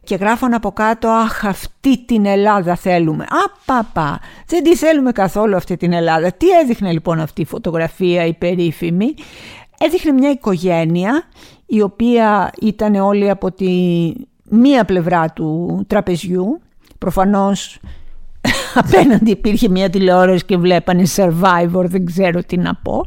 και 0.04 0.14
γράφουν 0.14 0.54
από 0.54 0.72
κάτω 0.72 1.08
«Αχ, 1.08 1.44
αυτή 1.44 2.04
την 2.04 2.26
Ελλάδα 2.26 2.76
θέλουμε». 2.76 3.24
«Α, 3.24 4.16
δεν 4.46 4.62
τη 4.62 4.76
θέλουμε 4.76 5.12
καθόλου 5.12 5.56
αυτή 5.56 5.76
την 5.76 5.92
Ελλάδα». 5.92 6.32
Τι 6.32 6.48
έδειχνε 6.48 6.92
λοιπόν 6.92 7.20
αυτή 7.20 7.40
η 7.40 7.44
φωτογραφία 7.44 8.26
η 8.26 8.34
περίφημη; 8.34 9.14
Έδειχνε 9.78 10.12
μια 10.12 10.30
οικογένεια 10.30 11.22
η 11.66 11.82
οποία 11.82 12.52
ήταν 12.60 12.94
όλοι 12.94 13.30
από 13.30 13.52
τη 13.52 13.70
μία 14.44 14.84
πλευρά 14.84 15.30
του 15.32 15.84
τραπεζιού 15.86 16.60
Προφανώς 17.04 17.78
απέναντι 18.82 19.30
υπήρχε 19.30 19.68
μια 19.68 19.90
τηλεόραση 19.90 20.44
και 20.44 20.56
βλέπανε 20.56 21.02
Survivor, 21.16 21.84
δεν 21.84 22.04
ξέρω 22.04 22.42
τι 22.42 22.56
να 22.56 22.74
πω, 22.74 23.06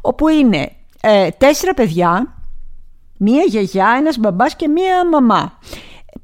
όπου 0.00 0.28
είναι 0.28 0.72
ε, 1.00 1.28
τέσσερα 1.30 1.74
παιδιά, 1.74 2.34
μία 3.16 3.42
γιαγιά, 3.42 3.94
ένας 3.98 4.18
μπαμπάς 4.18 4.56
και 4.56 4.68
μία 4.68 5.08
μαμά. 5.08 5.58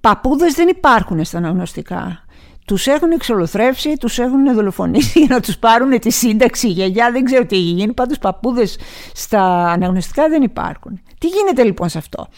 Παππούδες 0.01 0.55
δεν 0.55 0.69
υπάρχουν 0.69 1.25
στα 1.25 1.39
αναγνωστικά. 1.39 2.25
Τους 2.67 2.87
έχουν 2.87 3.11
εξολοθρεύσει, 3.11 3.97
τους 3.97 4.19
έχουν 4.19 4.55
δολοφονήσει 4.55 5.19
για 5.19 5.35
να 5.35 5.41
τους 5.41 5.59
πάρουν 5.59 5.99
τη 5.99 6.11
σύνταξη. 6.11 6.67
Η 6.67 6.71
γιαγιά 6.71 7.11
δεν 7.11 7.25
ξέρω 7.25 7.47
τι 7.47 7.57
έχει 7.57 7.65
γίνει, 7.65 7.93
πάντως 7.93 8.19
παππούδες 8.19 8.79
στα 9.15 9.69
αναγνωστικά 9.69 10.29
δεν 10.29 10.43
υπάρχουν. 10.43 11.01
Τι 11.19 11.27
γίνεται 11.27 11.63
λοιπόν 11.63 11.89
σε 11.89 11.99
αυτό; 11.99 12.29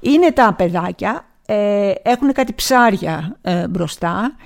Είναι 0.00 0.30
τα 0.32 0.54
παιδάκια 0.54 1.26
ε, 1.52 1.92
έχουν 2.02 2.32
κάτι 2.32 2.52
ψάρια 2.52 3.36
ε, 3.42 3.68
μπροστά 3.68 4.36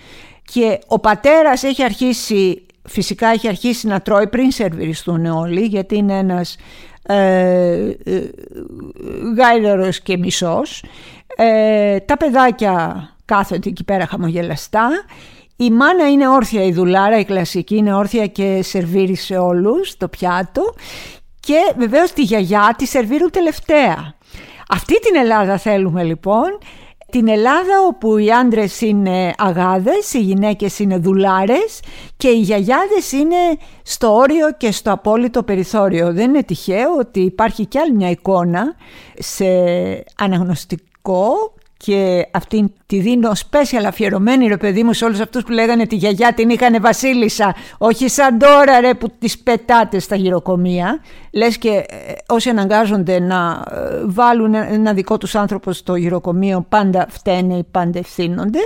και 0.52 0.78
ο 0.86 0.98
πατέρας 0.98 1.62
έχει 1.62 1.82
αρχίσει 1.82 2.66
φυσικά 2.88 3.28
έχει 3.28 3.48
αρχίσει 3.48 3.86
να 3.86 4.00
τρώει 4.00 4.28
πριν 4.28 4.50
σερβιριστούν 4.50 5.26
όλοι 5.26 5.60
γιατί 5.60 5.96
είναι 5.96 6.18
ένας 6.18 6.56
ε, 7.02 7.90
ε 8.04 8.30
και 10.02 10.16
μισός. 10.16 10.84
Ε, 11.36 11.98
τα 12.00 12.16
παιδάκια 12.16 13.08
κάθονται 13.25 13.68
εκεί 13.68 13.84
πέρα 13.84 14.06
χαμογελαστά. 14.06 14.88
Η 15.56 15.70
μάνα 15.70 16.08
είναι 16.10 16.28
όρθια 16.28 16.64
η 16.64 16.72
δουλάρα, 16.72 17.18
η 17.18 17.25
κλασική 17.25 17.76
είναι 17.76 17.94
όρθια 17.94 18.26
και 18.26 18.62
σερβίρισε 18.62 19.36
όλους 19.36 19.96
το 19.96 20.08
πιάτο 20.08 20.75
και 21.40 21.75
βεβαίως 21.76 22.12
τη 22.12 22.22
γιαγιά 22.22 22.75
τη 22.78 22.86
σερβίρουν 22.86 23.30
τελευταία. 23.30 24.14
Αυτή 24.68 25.00
την 25.00 25.16
Ελλάδα 25.16 25.58
θέλουμε 25.58 26.02
λοιπόν 26.02 26.58
την 27.10 27.28
Ελλάδα 27.28 27.80
όπου 27.88 28.18
οι 28.18 28.30
άντρες 28.32 28.80
είναι 28.80 29.32
αγάδες, 29.36 30.12
οι 30.12 30.20
γυναίκες 30.20 30.78
είναι 30.78 30.98
δουλάρες 30.98 31.80
και 32.16 32.28
οι 32.28 32.40
γιαγιάδες 32.40 33.12
είναι 33.12 33.36
στο 33.82 34.14
όριο 34.14 34.52
και 34.56 34.72
στο 34.72 34.92
απόλυτο 34.92 35.42
περιθώριο. 35.42 36.12
Δεν 36.12 36.28
είναι 36.28 36.42
τυχαίο 36.42 36.96
ότι 36.98 37.20
υπάρχει 37.20 37.66
κι 37.66 37.78
άλλη 37.78 37.92
μια 37.92 38.10
εικόνα 38.10 38.75
σε 39.18 39.44
αναγνωστικό 40.16 41.54
και 41.76 42.26
αυτή 42.30 42.73
τη 42.87 42.99
δίνω 43.00 43.30
special 43.30 43.85
αφιερωμένη 43.87 44.47
ρε 44.47 44.56
παιδί 44.56 44.83
μου 44.83 44.92
σε 44.92 45.04
όλους 45.04 45.21
αυτούς 45.21 45.42
που 45.42 45.52
λέγανε 45.52 45.87
τη 45.87 45.97
γιαγιά 45.97 46.35
την 46.35 46.49
είχανε 46.49 46.78
βασίλισσα. 46.78 47.54
Όχι 47.78 48.09
σαν 48.09 48.38
τώρα 48.38 48.80
ρε 48.80 48.95
που 48.95 49.12
τις 49.18 49.38
πετάτε 49.38 49.99
στα 49.99 50.16
γυροκομεία. 50.16 51.00
Λες 51.33 51.59
και 51.59 51.71
ε, 51.71 51.85
όσοι 52.28 52.49
αναγκάζονται 52.49 53.18
να 53.21 53.64
ε, 53.71 53.76
βάλουν 54.04 54.54
ένα 54.54 54.92
δικό 54.92 55.18
τους 55.18 55.35
άνθρωπο 55.35 55.73
στο 55.73 55.95
γυροκομείο 55.95 56.66
πάντα 56.68 57.06
φταίνε 57.11 57.54
ή 57.54 57.64
πάντα 57.71 57.99
ευθύνονται. 57.99 58.59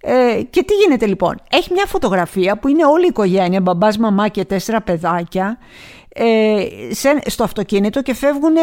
Ε, 0.00 0.42
και 0.50 0.62
τι 0.62 0.74
γίνεται 0.74 1.06
λοιπόν; 1.06 1.34
Έχει 1.50 1.72
μια 1.72 1.86
φωτογραφία 1.86 2.58
που 2.58 2.68
είναι 2.68 2.84
όλη 2.84 3.04
η 3.04 3.08
οικογένεια 3.08 3.60
μπαμπάς, 3.60 3.98
μαμά 3.98 4.28
και 4.28 4.44
τέσσερα 4.44 4.80
παιδάκια. 4.80 5.58
ε, 5.58 5.95
στο 7.26 7.44
αυτοκίνητο 7.44 8.02
και 8.02 8.14
φεύγουν 8.14 8.54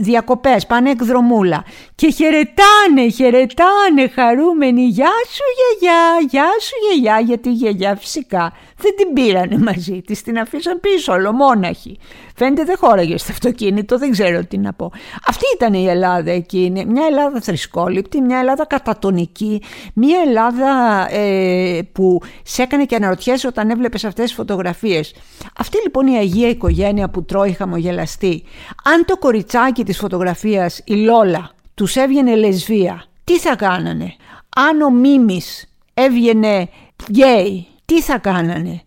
διακοπές, 0.00 0.66
πάνε 0.66 0.90
εκδρομούλα. 0.90 1.64
Και 1.94 2.10
χαιρετάνε, 2.10 3.08
χαιρετάνε 3.14 4.08
χαρούμενοι. 4.14 4.82
«Γεια 4.82 5.12
σου 5.30 5.44
γιαγιά, 5.58 6.02
γεια 6.28 6.48
σου 6.60 6.74
γιαγιά» 6.84 7.20
γιατί 7.20 7.48
η 7.48 7.52
γιαγιά 7.52 7.96
φυσικά 7.96 8.52
δεν 8.78 8.96
την 8.96 9.12
πήρανε 9.12 9.58
μαζί 9.58 10.02
της, 10.06 10.22
την 10.22 10.38
αφήσαν 10.38 10.80
πίσω 10.80 11.12
ολομόναχη. 11.12 11.98
Φαίνεται 12.36 12.64
δεν 12.64 12.76
χώραγε 12.76 13.18
στο 13.18 13.32
αυτοκίνητο, 13.32 13.98
δεν 13.98 14.10
ξέρω 14.10 14.44
τι 14.44 14.58
να 14.58 14.72
πω. 14.72 14.92
Αυτή 15.26 15.44
ήταν 15.54 15.74
η 15.74 15.88
Ελλάδα 15.88 16.30
εκείνη, 16.30 16.84
μια 16.84 17.06
Ελλάδα 17.06 17.40
θρησκόληπτη, 17.40 18.20
μια 18.20 18.38
Ελλάδα 18.38 18.66
κατατονική, 18.66 19.62
μια 19.94 20.18
Ελλάδα 20.26 21.06
ε, 21.10 21.80
που 21.92 22.20
σε 22.42 22.62
έκανε 22.62 22.84
και 22.84 22.94
αναρωτιέσαι 22.94 23.46
όταν 23.46 23.70
έβλεπες 23.70 24.04
αυτές 24.04 24.24
τις 24.24 24.34
φωτογραφίες. 24.34 25.14
Αυτή 25.58 25.78
λοιπόν 25.82 26.06
η 26.06 26.16
Αγία 26.16 26.48
οικογένεια 26.48 27.08
που 27.08 27.24
τρώει 27.24 27.52
χαμογελαστή. 27.52 28.42
Αν 28.84 29.04
το 29.04 29.16
κοριτσάκι 29.16 29.84
της 29.84 29.98
φωτογραφίας, 29.98 30.82
η 30.84 30.94
Λόλα, 30.94 31.50
τους 31.74 31.96
έβγαινε 31.96 32.34
λεσβία, 32.34 33.04
τι 33.24 33.38
θα 33.38 33.56
κάνανε; 33.56 34.14
Αν 34.56 34.80
ο 34.82 34.90
Μίμης 34.90 35.68
έβγαινε 35.94 36.68
γκέι, 37.10 37.66
τι 37.92 38.02
θα 38.02 38.18
κάνανε; 38.18 38.82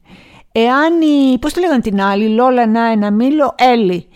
Εάν 0.51 1.01
η, 1.01 1.37
πώς 1.39 1.53
το 1.53 1.59
λέγανε 1.59 1.81
την 1.81 2.01
άλλη, 2.01 2.27
Λόλα 2.27 2.67
να 2.67 2.91
ένα 2.91 3.11
μήλο, 3.11 3.55
Έλλη. 3.57 4.07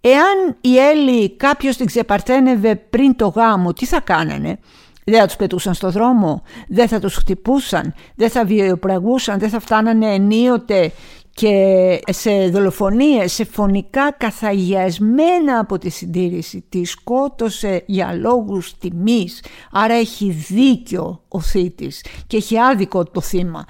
Εάν 0.00 0.56
η 0.60 0.78
Έλλη 0.78 1.36
κάποιος 1.36 1.76
την 1.76 1.86
ξεπαρθένευε 1.86 2.76
πριν 2.76 3.16
το 3.16 3.28
γάμο, 3.28 3.72
τι 3.72 3.86
θα 3.86 4.00
κάνανε; 4.00 4.58
Δεν 5.04 5.20
θα 5.20 5.26
τους 5.26 5.36
πετούσαν 5.36 5.74
στο 5.74 5.90
δρόμο, 5.90 6.42
δεν 6.68 6.88
θα 6.88 7.00
τους 7.00 7.14
χτυπούσαν, 7.14 7.94
δεν 8.14 8.30
θα 8.30 8.44
βιοπραγούσαν, 8.44 9.38
δεν 9.38 9.48
θα 9.48 9.60
φτάνανε 9.60 10.14
ενίοτε 10.14 10.92
και 11.34 12.00
σε 12.10 12.48
δολοφονίες, 12.48 13.32
σε 13.32 13.44
φωνικά 13.44 14.12
καθαγιασμένα 14.12 15.58
από 15.58 15.78
τη 15.78 15.90
συντήρηση; 15.90 16.64
Τη 16.68 16.84
σκότωσε 16.84 17.82
για 17.86 18.12
λόγους 18.12 18.78
τιμής, 18.78 19.42
άρα 19.72 19.94
έχει 19.94 20.30
δίκιο 20.30 21.22
ο 21.28 21.40
θήτης 21.40 22.04
και 22.26 22.36
έχει 22.36 22.58
άδικο 22.58 23.04
το 23.04 23.20
θύμα. 23.20 23.64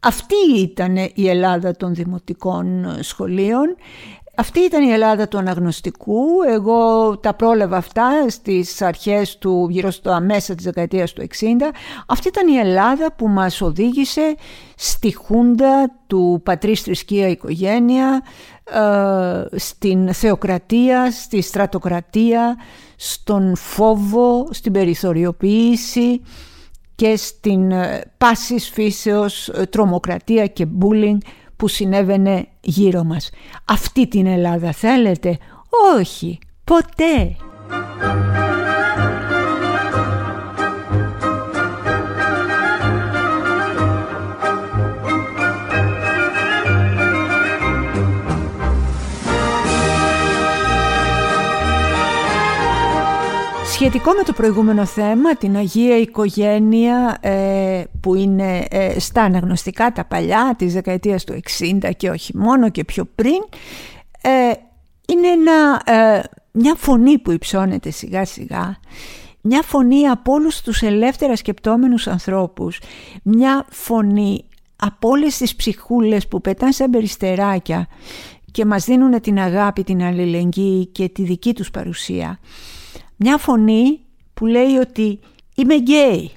Αυτή 0.00 0.34
ήταν 0.58 0.96
η 1.14 1.28
Ελλάδα 1.28 1.76
των 1.76 1.94
δημοτικών 1.94 2.96
σχολείων. 3.00 3.76
Αυτή 4.40 4.60
ήταν 4.60 4.88
η 4.88 4.92
Ελλάδα 4.92 5.28
του 5.28 5.38
αναγνωστικού. 5.38 6.24
Εγώ 6.48 7.16
τα 7.18 7.34
πρόλαβα 7.34 7.76
αυτά 7.76 8.28
στις 8.28 8.82
αρχές 8.82 9.38
του, 9.38 9.66
γύρω 9.70 9.90
στο 9.90 10.10
αμέσα 10.10 10.54
της 10.54 10.64
δεκαετίας 10.64 11.12
του 11.12 11.22
60. 11.22 11.70
Αυτή 12.06 12.28
ήταν 12.28 12.48
η 12.48 12.56
Ελλάδα 12.56 13.12
που 13.12 13.28
μας 13.28 13.60
οδήγησε 13.60 14.34
στη 14.76 15.14
χούντα 15.14 15.90
του 16.06 16.40
πατρίς 16.44 16.80
θρησκεία 16.80 17.28
οικογένεια, 17.28 18.22
ε, 18.64 19.58
στην 19.58 20.14
θεοκρατία, 20.14 21.10
στη 21.10 21.40
στρατοκρατία, 21.40 22.56
στον 22.96 23.56
φόβο, 23.56 24.48
στην 24.50 24.72
περιθωριοποίηση 24.72 26.20
και 27.00 27.16
στην 27.16 27.70
ε, 27.70 28.00
πάσης 28.18 28.68
φύσεως 28.68 29.48
ε, 29.48 29.66
τρομοκρατία 29.66 30.46
και 30.46 30.66
bullying 30.80 31.18
που 31.56 31.68
συνέβαινε 31.68 32.46
γύρω 32.60 33.04
μας. 33.04 33.30
Αυτή 33.64 34.08
την 34.08 34.26
Ελλάδα 34.26 34.72
θέλετε; 34.72 35.38
Όχι, 35.96 36.38
ποτέ. 36.64 37.36
Σχετικό 53.80 54.12
με 54.12 54.22
το 54.22 54.32
προηγούμενο 54.32 54.86
θέμα, 54.86 55.34
την 55.34 55.56
Αγία 55.56 55.96
Οικογένεια 55.96 57.18
ε, 57.20 57.82
που 58.00 58.14
είναι 58.14 58.66
ε, 58.70 58.98
στα 58.98 59.22
αναγνωστικά 59.22 59.92
τα 59.92 60.04
παλιά 60.04 60.54
της 60.58 60.72
δεκαετίας 60.72 61.24
του 61.24 61.40
60 61.82 61.90
και 61.96 62.10
όχι 62.10 62.36
μόνο 62.36 62.70
και 62.70 62.84
πιο 62.84 63.04
πριν, 63.14 63.44
ε, 64.20 64.52
είναι 65.08 65.28
ένα, 65.28 65.82
μια 66.50 66.74
φωνή 66.76 67.18
που 67.18 67.30
υψώνεται 67.30 67.90
σιγά 67.90 68.24
σιγά, 68.24 68.76
μια 69.40 69.62
φωνή 69.62 70.08
από 70.08 70.32
όλους 70.32 70.60
τους 70.60 70.82
ελεύθερα 70.82 71.36
σκεπτόμενους 71.36 72.06
ανθρώπους, 72.06 72.80
μια 73.22 73.66
φωνή 73.70 74.44
από 74.76 75.08
όλες 75.08 75.36
τις 75.36 75.56
ψυχούλες 75.56 76.28
που 76.28 76.40
πετάνε 76.40 76.72
σαν 76.72 76.90
περιστεράκια 76.90 77.86
και 78.50 78.64
μας 78.64 78.84
δίνουν 78.84 79.20
την 79.20 79.38
αγάπη, 79.38 79.84
την 79.84 80.02
αλληλεγγύη 80.02 80.86
και 80.86 81.08
τη 81.08 81.22
δική 81.22 81.54
τους 81.54 81.70
παρουσία 81.70 82.38
μια 83.22 83.38
φωνή 83.38 84.00
που 84.34 84.46
λέει 84.46 84.76
ότι 84.76 85.20
είμαι 85.54 85.74
γκέι, 85.76 86.30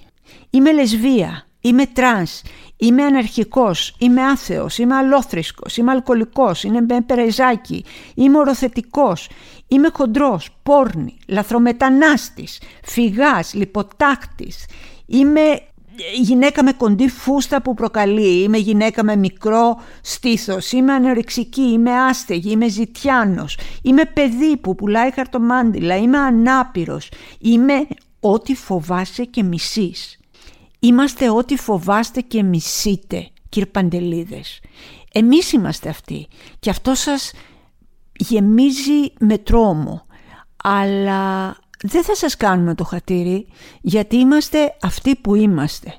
είμαι 0.50 0.74
λεσβία, 0.74 1.48
είμαι 1.62 1.86
τρανς, 1.86 2.42
είμαι 2.78 3.04
αναρχικός, 3.04 3.96
είμαι 3.98 4.22
άθεος, 4.22 4.78
είμαι 4.78 4.96
αλλόθρησκος, 4.96 5.78
είμαι 5.78 5.92
αλκοολικός, 5.92 6.64
είμαι 6.64 7.02
πρεζάκι, 7.06 7.86
είμαι 8.16 8.38
οροθετικός, 8.38 9.30
είμαι 9.68 9.90
χοντρός, 9.94 10.50
πόρνη, 10.64 11.18
λαθρομετανάστης, 11.28 12.62
φυγάς, 12.84 13.54
λιποτάκτης, 13.54 14.66
είμαι 15.06 15.62
γυναίκα 16.14 16.64
με 16.64 16.72
κοντή 16.72 17.10
φούστα 17.10 17.62
που 17.62 17.74
προκαλεί, 17.74 18.42
είμαι 18.42 18.58
γυναίκα 18.58 19.04
με 19.04 19.16
μικρό 19.16 19.78
στήθος, 20.02 20.72
είμαι 20.72 20.94
ανορεξική, 20.94 21.62
είμαι 21.62 21.92
άστεγη, 21.92 22.52
είμαι 22.52 22.68
ζητιάνος, 22.68 23.58
είμαι 23.82 24.06
παιδί 24.06 24.58
που 24.58 24.76
πουλάει 24.76 25.12
χαρτομάντιλα, 25.12 25.98
είμαι 25.98 26.18
ανάπηρος, 26.18 27.10
είμαι 27.40 27.88
ό,τι 28.20 28.56
φοβάσαι 28.56 29.24
και 29.24 29.44
μισείς. 29.44 30.18
Είμαστε 30.80 31.30
ό,τι 31.30 31.58
φοβάστε 31.58 32.22
και 32.22 32.44
μισείτε, 32.44 33.28
κύριε 33.50 33.70
Παντελίδες. 33.70 34.62
Εμείς 35.12 35.52
είμαστε 35.52 35.90
αυτοί 35.90 36.28
και 36.60 36.70
αυτό 36.70 36.96
σας 36.96 37.32
γεμίζει 38.16 39.14
με 39.20 39.38
τρόμο. 39.38 40.06
Αλλά 40.64 41.56
δεν 41.86 42.04
θα 42.04 42.16
σας 42.16 42.38
κάνουμε 42.38 42.76
το 42.76 42.84
χατήρι 42.84 43.48
γιατί 43.82 44.16
είμαστε 44.16 44.76
αυτοί 44.82 45.16
που 45.16 45.36
είμαστε. 45.36 45.96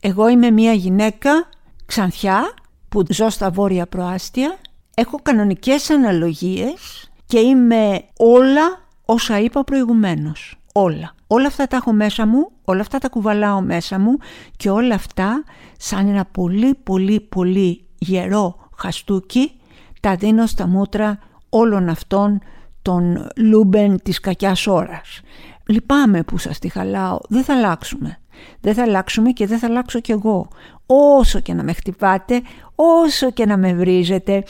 Εγώ 0.00 0.28
είμαι 0.28 0.50
μια 0.50 0.72
γυναίκα 0.72 1.48
ξανθιά 1.86 2.54
που 2.88 3.02
ζω 3.08 3.30
στα 3.30 3.50
βόρεια 3.50 3.86
προάστια, 3.86 4.58
έχω 4.94 5.18
κανονικές 5.22 5.90
αναλογίες 5.90 7.10
και 7.26 7.38
είμαι 7.38 8.04
όλα 8.16 8.80
όσα 9.04 9.38
είπα 9.38 9.64
προηγουμένως. 9.64 10.56
Όλα. 10.72 11.14
Όλα 11.26 11.46
αυτά 11.46 11.66
τα 11.66 11.76
έχω 11.76 11.92
μέσα 11.92 12.26
μου, 12.26 12.50
όλα 12.64 12.80
αυτά 12.80 12.98
τα 12.98 13.08
κουβαλάω 13.08 13.60
μέσα 13.60 13.98
μου 13.98 14.16
και 14.56 14.70
όλα 14.70 14.94
αυτά 14.94 15.44
σαν 15.76 16.08
ένα 16.08 16.24
πολύ 16.24 16.74
πολύ 16.74 17.20
πολύ 17.20 17.84
γερό 17.98 18.68
χαστούκι 18.76 19.52
τα 20.00 20.16
δίνω 20.16 20.46
στα 20.46 20.66
μούτρα 20.66 21.18
όλων 21.48 21.88
αυτών 21.88 22.40
των 22.82 23.28
λούμπεν 23.36 24.02
της 24.02 24.20
κακιάς 24.20 24.66
ώρας. 24.66 25.20
Λυπάμαι 25.66 26.22
που 26.22 26.38
σας 26.38 26.58
τη 26.58 26.68
χαλάω, 26.68 27.18
δεν 27.28 27.44
θα 27.44 27.54
αλλάξουμε. 27.54 28.18
Δεν 28.60 28.74
θα 28.74 28.82
αλλάξουμε 28.82 29.30
και 29.30 29.46
δεν 29.46 29.58
θα 29.58 29.66
αλλάξω 29.66 30.00
κι 30.00 30.12
εγώ. 30.12 30.48
Όσο 30.86 31.40
και 31.40 31.54
να 31.54 31.62
με 31.62 31.72
χτυπάτε, 31.72 32.42
όσο 32.74 33.30
και 33.30 33.46
να 33.46 33.56
με 33.56 33.74
βρίζετε, 33.74 34.44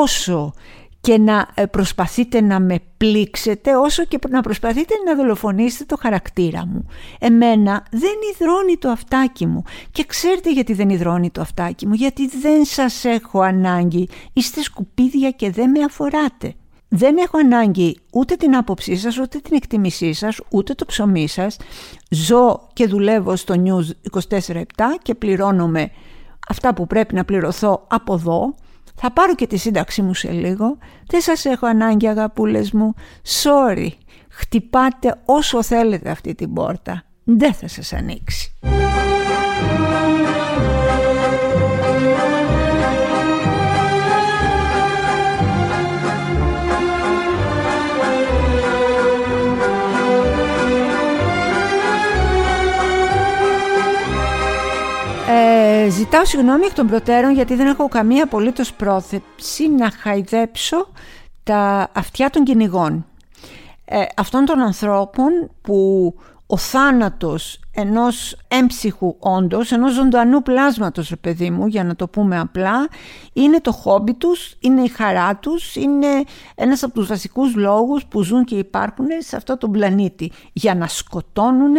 όσο 0.00 0.52
και 1.00 1.18
να 1.18 1.48
ε, 1.54 1.66
προσπαθείτε 1.66 2.40
να 2.40 2.60
με 2.60 2.78
πλήξετε 2.96 3.76
όσο 3.76 4.04
και 4.04 4.18
να 4.28 4.40
προσπαθείτε 4.40 4.94
να 5.06 5.14
δολοφονήσετε 5.14 5.84
το 5.84 5.96
χαρακτήρα 6.00 6.66
μου. 6.66 6.86
Εμένα 7.18 7.86
δεν 7.90 8.14
υδρώνει 8.34 8.76
το 8.76 8.88
αυτάκι 8.88 9.46
μου 9.46 9.62
και 9.90 10.04
ξέρετε 10.04 10.52
γιατί 10.52 10.72
δεν 10.72 10.88
υδρώνει 10.88 11.30
το 11.30 11.40
αυτάκι 11.40 11.86
μου; 11.86 11.94
Γιατί 11.94 12.28
δεν 12.28 12.64
σας 12.64 13.04
έχω 13.04 13.40
ανάγκη, 13.40 14.08
είστε 14.32 14.62
σκουπίδια 14.62 15.30
και 15.30 15.50
δεν 15.50 15.70
με 15.70 15.84
αφοράτε. 15.84 16.54
Δεν 16.88 17.16
έχω 17.16 17.38
ανάγκη 17.38 17.98
ούτε 18.12 18.34
την 18.34 18.56
άποψή 18.56 18.96
σας, 18.96 19.18
ούτε 19.18 19.38
την 19.38 19.56
εκτιμήσή 19.56 20.12
σας, 20.12 20.40
ούτε 20.50 20.74
το 20.74 20.84
ψωμί 20.84 21.28
σας. 21.28 21.56
Ζω 22.10 22.68
και 22.72 22.86
δουλεύω 22.86 23.36
στο 23.36 23.54
News 23.64 24.10
24-7 24.20 24.62
και 25.02 25.14
πληρώνομαι 25.14 25.90
αυτά 26.48 26.74
που 26.74 26.86
πρέπει 26.86 27.14
να 27.14 27.24
πληρωθώ 27.24 27.86
από 27.88 28.14
εδώ 28.14 28.54
θα 29.00 29.10
πάρω 29.12 29.34
και 29.34 29.46
τη 29.46 29.56
σύνταξή 29.56 30.02
μου 30.02 30.14
σε 30.14 30.30
λίγο. 30.30 30.78
Δεν 31.06 31.20
σας 31.20 31.44
έχω 31.44 31.66
ανάγκη 31.66 32.06
αγαπούλες 32.08 32.72
μου. 32.72 32.94
Sorry. 33.42 33.88
Χτυπάτε 34.28 35.20
όσο 35.24 35.62
θέλετε 35.62 36.10
αυτή 36.10 36.34
την 36.34 36.52
πόρτα. 36.52 37.02
Δεν 37.24 37.54
θα 37.54 37.68
σας 37.68 37.92
ανοίξει. 37.92 38.52
Ζητάω 56.10 56.24
συγγνώμη 56.24 56.64
εκ 56.64 56.72
των 56.72 56.86
προτέρων 56.86 57.32
γιατί 57.32 57.54
δεν 57.54 57.66
έχω 57.66 57.88
καμία 57.88 58.24
απολύτως 58.24 58.72
πρόθεση 58.72 59.68
να 59.68 59.90
χαϊδέψω 59.90 60.88
τα 61.42 61.90
αυτιά 61.92 62.30
των 62.30 62.44
κυνηγών. 62.44 63.06
Ε, 63.84 64.02
αυτών 64.16 64.44
των 64.44 64.60
ανθρώπων 64.60 65.50
που 65.62 66.14
ο 66.46 66.56
θάνατος 66.56 67.60
ενός 67.74 68.36
έμψυχου 68.48 69.16
όντως, 69.18 69.72
ενός 69.72 69.92
ζωντανού 69.92 70.42
πλάσματος, 70.42 71.08
ρε 71.08 71.16
παιδί 71.16 71.50
μου, 71.50 71.66
για 71.66 71.84
να 71.84 71.96
το 71.96 72.08
πούμε 72.08 72.38
απλά, 72.38 72.88
είναι 73.32 73.60
το 73.60 73.72
χόμπι 73.72 74.14
τους, 74.14 74.56
είναι 74.60 74.82
η 74.82 74.88
χαρά 74.88 75.36
τους, 75.36 75.76
είναι 75.76 76.08
ένας 76.54 76.82
από 76.82 76.94
τους 76.94 77.06
βασικούς 77.06 77.54
λόγους 77.54 78.06
που 78.06 78.22
ζουν 78.22 78.44
και 78.44 78.54
υπάρχουν 78.54 79.06
σε 79.18 79.36
αυτό 79.36 79.56
τον 79.56 79.72
πλανήτη, 79.72 80.32
για 80.52 80.74
να 80.74 80.86
σκοτώνουν 80.86 81.74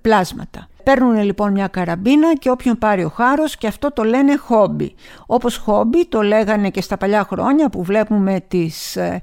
πλάσματα. 0.00 0.68
Παίρνουν 0.84 1.22
λοιπόν 1.22 1.52
μια 1.52 1.66
καραμπίνα 1.66 2.34
και 2.34 2.50
όποιον 2.50 2.78
πάρει 2.78 3.04
ο 3.04 3.08
χάρος 3.08 3.56
και 3.56 3.66
αυτό 3.66 3.92
το 3.92 4.02
λένε 4.02 4.36
χόμπι. 4.36 4.94
Όπως 5.26 5.56
χόμπι 5.56 6.06
το 6.06 6.22
λέγανε 6.22 6.70
και 6.70 6.80
στα 6.80 6.96
παλιά 6.96 7.24
χρόνια 7.24 7.68
που 7.68 7.82
βλέπουμε 7.82 8.44
τις 8.48 8.96
ε, 8.96 9.20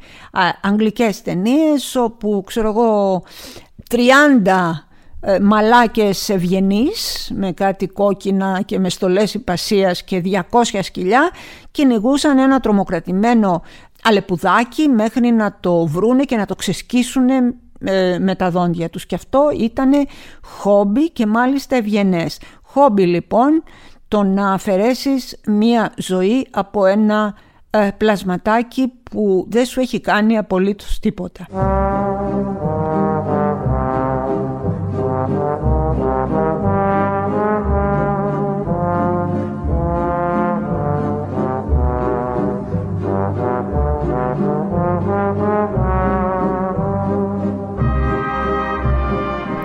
αγγλικές 0.62 1.22
ταινίες 1.22 1.96
όπου 1.96 2.44
ξέρω 2.46 2.70
εγώ 2.70 3.24
30 3.90 3.98
ε, 5.24 5.40
μαλάκες 5.40 6.30
ευγενείς 6.30 7.32
με 7.36 7.52
κάτι 7.52 7.88
κόκκινα 7.88 8.62
και 8.66 8.80
με 8.80 8.90
στολές 8.90 9.34
υπασίας 9.34 10.04
και 10.04 10.22
200 10.52 10.80
σκυλιά 10.82 11.32
κυνηγούσαν 11.72 12.38
ένα 12.38 12.60
τρομοκρατημένο 12.60 13.62
αλεπουδάκι 14.04 14.88
μέχρι 14.88 15.32
να 15.32 15.58
το 15.60 15.86
βρούνε 15.88 16.24
και 16.24 16.36
να 16.36 16.46
το 16.46 16.56
ξεσκίσουν 16.56 17.30
ε, 17.30 17.56
με 18.20 18.36
τα 18.38 18.50
δόντια 18.50 18.90
τους 18.90 19.06
και 19.06 19.16
αυτό 19.16 19.50
ήταν 19.60 19.92
χόμπι 20.42 21.12
και 21.12 21.26
μάλιστα 21.26 21.76
ευγενές. 21.76 22.40
Χόμπι 22.62 23.06
λοιπόν 23.06 23.64
το 24.08 24.24
να 24.24 24.54
αφαιρέσεις 24.54 25.40
μία 25.48 25.94
ζωή 25.98 26.48
από 26.52 26.86
ένα 26.86 27.36
ε, 27.70 27.90
πλασματάκι 27.98 28.94
που 29.12 29.46
δεν 29.50 29.66
σου 29.66 29.80
έχει 29.80 30.00
κάνει 30.02 30.38
απολύτως 30.38 31.00
τίποτα. 31.00 31.48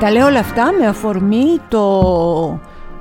Τα 0.00 0.10
λέω 0.10 0.26
όλα 0.26 0.38
αυτά 0.38 0.72
με 0.72 0.86
αφορμή 0.86 1.60
το, 1.68 2.60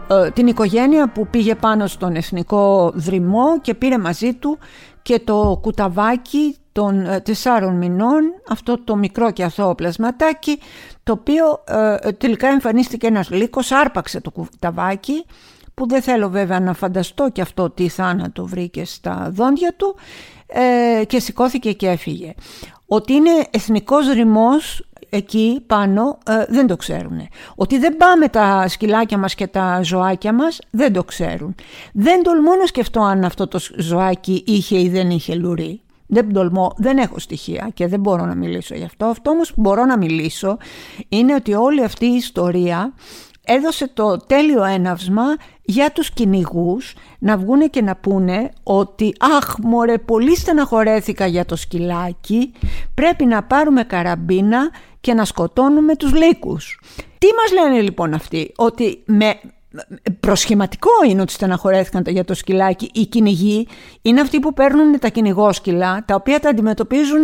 ε, 0.10 0.30
την 0.30 0.48
οικογένεια 0.48 1.10
που 1.10 1.28
πήγε 1.28 1.56
πάνω 1.56 1.88
στον 1.88 2.16
εθνικό 2.16 2.92
δρυμό 2.96 3.60
και 3.62 3.74
πήρε 3.74 3.98
μαζί 3.98 4.34
του 4.34 4.58
και 5.02 5.20
το 5.20 5.60
κουταβάκι 5.62 6.56
των 6.72 7.06
ε, 7.06 7.20
τεσσάρων 7.20 7.78
μηνών, 7.78 8.22
αυτό 8.50 8.84
το 8.84 8.96
μικρό 8.96 9.32
και 9.32 9.44
αθώο 9.44 9.76
πλασματάκι, 9.76 10.60
το 11.04 11.12
οποίο 11.12 11.64
ε, 11.68 12.12
τελικά 12.12 12.48
εμφανίστηκε 12.48 13.08
ένας 13.08 13.30
λύκος, 13.30 13.72
άρπαξε 13.72 14.22
το 14.22 14.32
κουταβάκι, 14.32 15.26
που 15.74 15.88
δεν 15.88 16.02
θέλω 16.02 16.30
βέβαια 16.30 16.60
να 16.60 16.74
φανταστώ 16.74 17.30
και 17.30 17.42
αυτό 17.42 17.70
τι 17.70 17.88
θάνατο 17.88 18.46
βρήκε 18.46 18.86
στα 18.86 19.30
δόντια 19.32 19.74
του 19.78 19.96
και 21.08 21.20
σηκώθηκε 21.20 21.72
και 21.72 21.88
έφυγε. 21.88 22.34
Ότι 22.86 23.14
είναι 23.14 23.48
εθνικός 23.52 24.10
ρημός 24.10 24.86
εκεί 25.10 25.64
πάνω 25.68 26.18
ε, 26.26 26.46
δεν 26.48 26.68
το 26.68 26.76
ξέρουν. 26.76 27.28
Ότι 27.56 27.78
δεν 27.78 27.98
πάμε 27.98 28.28
τα 28.28 28.68
σκυλάκια 28.68 29.18
μας 29.18 29.36
και 29.36 29.48
τα 29.48 29.80
ζωάκια 29.84 30.34
μας 30.34 30.60
δεν 30.70 30.94
το 30.94 31.04
ξέρουν. 31.04 31.56
Δεν 31.94 32.24
τολμώ 32.24 32.56
να 32.56 32.66
σκεφτώ 32.66 33.02
αν 33.02 33.24
αυτό 33.24 33.48
το 33.48 33.60
ζωάκι 33.78 34.44
είχε 34.48 34.80
ή 34.80 34.90
δεν 34.90 35.10
είχε 35.10 35.36
λουρί. 35.36 35.80
Δεν 36.08 36.34
τολμώ, 36.34 36.74
δεν 36.78 36.98
έχω 36.98 37.20
στοιχεία 37.20 37.70
και 37.74 37.88
δεν 37.88 38.00
μπορώ 38.00 38.26
να 38.26 38.36
μιλήσω 38.36 38.76
γι' 38.76 38.84
αυτό. 38.84 39.06
Αυτό 39.06 39.30
όμως 39.30 39.54
που 39.54 39.62
μπορώ 39.62 39.86
να 39.86 39.98
μιλήσω 39.98 40.58
είναι 41.10 41.34
ότι 41.34 41.54
όλη 41.54 41.84
αυτή 41.84 42.06
η 42.06 42.16
ιστορία 42.16 42.94
έδωσε 43.46 43.88
το 43.88 44.18
τέλειο 44.18 44.64
έναυσμα 44.64 45.24
για 45.62 45.92
τους 45.92 46.12
κυνηγούς 46.12 46.94
να 47.20 47.38
βγούνε 47.38 47.68
και 47.68 47.82
να 47.82 47.96
πούνε 47.96 48.52
ότι 48.64 49.16
«Αχ 49.38 49.56
μωρέ 49.62 49.98
πολύ 49.98 50.38
στεναχωρέθηκα 50.38 51.26
για 51.26 51.46
το 51.46 51.56
σκυλάκι, 51.56 52.52
πρέπει 52.94 53.26
να 53.26 53.44
πάρουμε 53.44 53.84
καραμπίνα 53.84 54.70
και 55.02 55.14
να 55.14 55.26
σκοτώνουμε 55.26 55.96
τους 55.96 56.14
λύκους». 56.14 56.80
Τι 57.18 57.28
μας 57.36 57.64
λένε 57.64 57.82
λοιπόν 57.82 58.14
αυτοί, 58.14 58.52
ότι 58.56 59.04
με, 59.06 59.40
προσχηματικό 60.20 60.92
είναι 61.10 61.22
ότι 61.22 61.32
στεναχωρέθηκαν 61.32 62.04
για 62.08 62.26
το 62.26 62.34
σκυλάκι. 62.34 62.90
Οι 62.94 63.06
κυνηγοί 63.06 63.68
είναι 64.02 64.22
αυτοί 64.22 64.40
που 64.40 64.54
παίρνουν 64.54 65.00
τα 65.00 65.10
κυνηγόσκυλα, 65.10 66.04
τα 66.06 66.16
οποία 66.16 66.40
τα 66.40 66.50
αντιμετωπίζουν 66.50 67.24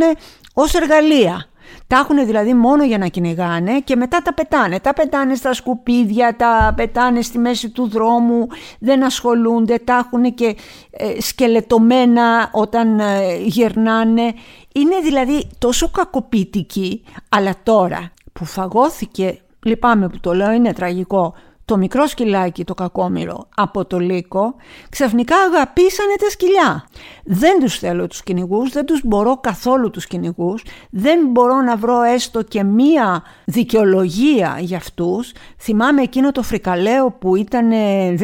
ως 0.53 0.73
εργαλεία. 0.73 1.45
Τα 1.87 1.97
έχουν 1.97 2.25
δηλαδή 2.25 2.53
μόνο 2.53 2.83
για 2.83 2.97
να 2.97 3.07
κυνηγάνε 3.07 3.79
και 3.79 3.95
μετά 3.95 4.21
τα 4.21 4.33
πετάνε. 4.33 4.79
Τα 4.79 4.93
πετάνε 4.93 5.35
στα 5.35 5.53
σκουπίδια, 5.53 6.35
τα 6.35 6.73
πετάνε 6.75 7.21
στη 7.21 7.37
μέση 7.37 7.69
του 7.69 7.87
δρόμου, 7.89 8.47
δεν 8.79 9.03
ασχολούνται, 9.03 9.77
τα 9.77 10.05
έχουν 10.05 10.33
και 10.33 10.55
ε, 10.91 11.21
σκελετωμένα 11.21 12.49
όταν 12.51 12.99
ε, 12.99 13.35
γερνάνε. 13.43 14.33
Είναι 14.73 14.99
δηλαδή 15.03 15.47
τόσο 15.57 15.89
κακοποιητικοί, 15.89 17.03
αλλά 17.29 17.53
τώρα 17.63 18.11
που 18.33 18.45
φαγώθηκε, 18.45 19.39
λυπάμαι 19.65 20.09
που 20.09 20.19
το 20.19 20.33
λέω, 20.33 20.51
είναι 20.51 20.73
τραγικό, 20.73 21.33
το 21.65 21.77
μικρό 21.77 22.07
σκυλάκι 22.07 22.63
το 22.63 22.73
κακόμοιρο 22.73 23.47
από 23.55 23.85
το 23.85 23.99
λύκο 23.99 24.55
ξαφνικά 24.89 25.35
αγαπήσανε 25.35 26.13
τα 26.19 26.29
σκυλιά. 26.29 26.87
Δεν 27.23 27.59
τους 27.59 27.77
θέλω 27.79 28.07
τους 28.07 28.23
κυνηγούς, 28.23 28.71
δεν 28.71 28.85
τους 28.85 29.01
μπορώ 29.03 29.37
καθόλου 29.37 29.89
τους 29.89 30.07
κυνηγούς, 30.07 30.63
δεν 30.89 31.27
μπορώ 31.27 31.61
να 31.61 31.75
βρω 31.75 32.01
έστω 32.01 32.41
και 32.43 32.63
μία 32.63 33.23
δικαιολογία 33.45 34.57
για 34.59 34.77
αυτούς. 34.77 35.31
Θυμάμαι 35.59 36.01
εκείνο 36.01 36.31
το 36.31 36.43
φρικαλαίο 36.43 37.11
που 37.11 37.35
ήταν, 37.35 37.71
ε, 37.71 38.15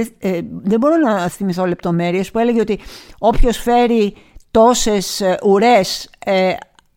δεν 0.64 0.80
μπορώ 0.80 0.96
να 0.96 1.28
θυμηθώ 1.28 1.66
λεπτομέρειες, 1.66 2.32
που 2.32 2.40
έλεγε 2.40 2.60
ότι 2.62 2.80
όποιος 3.18 3.58
φέρει 3.58 4.16
τόσες 4.52 5.22
ε, 5.22 5.38
ουρές 5.46 6.10
ε, 6.26 6.54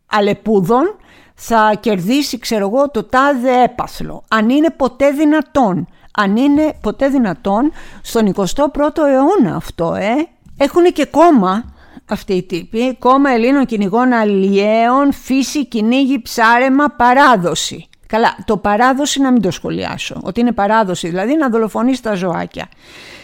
αλεπούδων 0.06 0.96
θα 1.34 1.72
κερδίσει 1.80 2.38
ξέρω 2.38 2.66
εγώ 2.66 2.90
το 2.90 3.04
τάδε 3.04 3.62
έπαθλο, 3.62 4.24
αν 4.28 4.50
είναι 4.50 4.70
ποτέ 4.70 5.10
δυνατόν 5.10 5.86
αν 6.12 6.36
είναι 6.36 6.74
ποτέ 6.80 7.08
δυνατόν 7.08 7.72
στον 8.02 8.34
21ο 8.34 9.06
αιώνα 9.08 9.56
αυτό, 9.56 9.94
ε. 9.94 10.28
Έχουν 10.56 10.84
και 10.92 11.04
κόμμα 11.04 11.74
αυτοί 12.08 12.32
οι 12.32 12.42
τύποι, 12.42 12.96
κόμμα 12.98 13.30
Ελλήνων 13.30 13.66
κυνηγών 13.66 14.12
αλλιέων, 14.12 15.12
φύση, 15.12 15.66
κυνήγι, 15.66 16.22
ψάρεμα, 16.22 16.88
παράδοση. 16.88 17.88
Καλά, 18.06 18.36
το 18.44 18.56
παράδοση 18.56 19.20
να 19.20 19.32
μην 19.32 19.42
το 19.42 19.50
σχολιάσω, 19.50 20.20
ότι 20.22 20.40
είναι 20.40 20.52
παράδοση, 20.52 21.08
δηλαδή 21.08 21.36
να 21.36 21.48
δολοφονείς 21.48 22.00
τα 22.00 22.14
ζωάκια. 22.14 22.68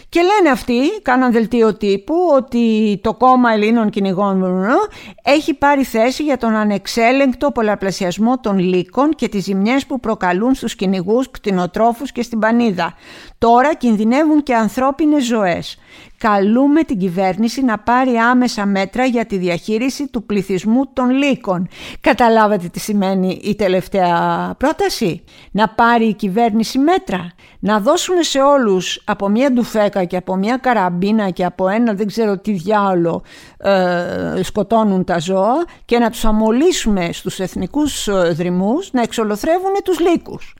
Και 0.09 0.21
λένε 0.21 0.49
αυτοί, 0.49 1.01
κάναν 1.01 1.31
δελτίο 1.31 1.77
τύπου, 1.77 2.15
ότι 2.35 2.99
το 3.03 3.13
κόμμα 3.13 3.51
Ελλήνων 3.51 3.89
κυνηγών 3.89 4.65
έχει 5.23 5.53
πάρει 5.53 5.83
θέση 5.83 6.23
για 6.23 6.37
τον 6.37 6.55
ανεξέλεγκτο 6.55 7.51
πολλαπλασιασμό 7.51 8.39
των 8.39 8.59
λύκων 8.59 9.09
και 9.15 9.27
τις 9.27 9.43
ζημιές 9.43 9.85
που 9.85 9.99
προκαλούν 9.99 10.53
στους 10.53 10.75
κυνηγούς, 10.75 11.31
κτηνοτρόφους 11.31 12.11
και 12.11 12.21
στην 12.21 12.39
πανίδα. 12.39 12.93
Τώρα 13.37 13.73
κινδυνεύουν 13.73 14.43
και 14.43 14.55
ανθρώπινες 14.55 15.25
ζωές. 15.25 15.77
Καλούμε 16.19 16.83
την 16.83 16.97
κυβέρνηση 16.97 17.63
να 17.63 17.79
πάρει 17.79 18.15
άμεσα 18.15 18.65
μέτρα 18.65 19.05
για 19.05 19.25
τη 19.25 19.37
διαχείριση 19.37 20.07
του 20.07 20.23
πληθυσμού 20.23 20.93
των 20.93 21.09
λύκων. 21.09 21.67
Καταλάβατε 22.01 22.67
τι 22.67 22.79
σημαίνει 22.79 23.39
η 23.43 23.55
τελευταία 23.55 24.53
πρόταση; 24.57 25.23
Να 25.51 25.69
πάρει 25.69 26.05
η 26.05 26.13
κυβέρνηση 26.13 26.77
μέτρα; 26.77 27.31
Να 27.59 27.79
δώσουν 27.79 28.23
σε 28.23 28.39
όλους 28.39 29.01
από 29.05 29.29
μια 29.29 29.51
ντουφέκα 29.51 30.03
και 30.03 30.17
από 30.17 30.35
μια 30.35 30.57
καραμπίνα 30.57 31.29
και 31.29 31.45
από 31.45 31.67
ένα 31.67 31.93
δεν 31.93 32.07
ξέρω 32.07 32.37
τι 32.37 32.51
διάολο 32.51 33.23
ε, 33.57 34.43
σκοτώνουν 34.43 35.03
τα 35.03 35.19
ζώα 35.19 35.65
και 35.85 35.97
να 35.99 36.09
τους 36.09 36.25
αμολύσουμε 36.25 37.09
στους 37.11 37.39
εθνικούς 37.39 38.07
ε, 38.07 38.11
δρυμούς 38.11 38.91
να 38.91 39.01
εξολοθρεύουν 39.01 39.73
τους 39.83 39.99
λύκους. 39.99 40.55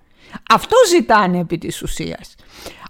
Αυτό 0.50 0.76
ζητάνε 0.90 1.40
επί 1.40 1.58
της 1.58 1.82
ουσίας. 1.82 2.36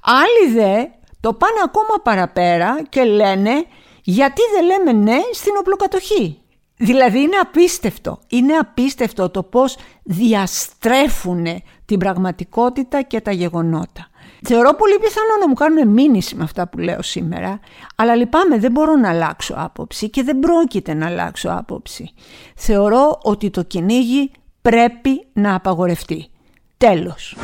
Άλλοι 0.01 0.53
δε 0.53 0.96
το 1.19 1.33
πάνε 1.33 1.59
ακόμα 1.65 2.01
παραπέρα 2.03 2.81
και 2.89 3.03
λένε 3.03 3.65
γιατί 4.03 4.41
δεν 4.53 4.65
λέμε 4.65 4.91
ναι 4.91 5.17
στην 5.33 5.53
οπλοκατοχή. 5.59 6.41
Δηλαδή 6.77 7.19
είναι 7.19 7.35
απίστευτο, 7.35 8.19
είναι 8.27 8.53
απίστευτο 8.53 9.29
το 9.29 9.43
πώς 9.43 9.77
διαστρέφουν 10.03 11.45
την 11.85 11.99
πραγματικότητα 11.99 13.01
και 13.01 13.21
τα 13.21 13.31
γεγονότα. 13.31 14.09
Θεωρώ 14.41 14.73
πολύ 14.73 14.99
πιθανό 14.99 15.37
να 15.39 15.47
μου 15.47 15.53
κάνουν 15.53 15.87
μήνυση 15.87 16.35
με 16.35 16.43
αυτά 16.43 16.67
που 16.67 16.77
λέω 16.77 17.01
σήμερα, 17.01 17.59
αλλά 17.95 18.15
λυπάμαι 18.15 18.57
δεν 18.57 18.71
μπορώ 18.71 18.95
να 18.95 19.09
αλλάξω 19.09 19.53
άποψη 19.57 20.09
και 20.09 20.23
δεν 20.23 20.39
πρόκειται 20.39 20.93
να 20.93 21.05
αλλάξω 21.05 21.49
άποψη. 21.49 22.13
Θεωρώ 22.55 23.19
ότι 23.23 23.49
το 23.49 23.63
κυνήγι 23.63 24.31
πρέπει 24.61 25.27
να 25.33 25.55
απαγορευτεί. 25.55 26.27
Τέλος. 26.77 27.35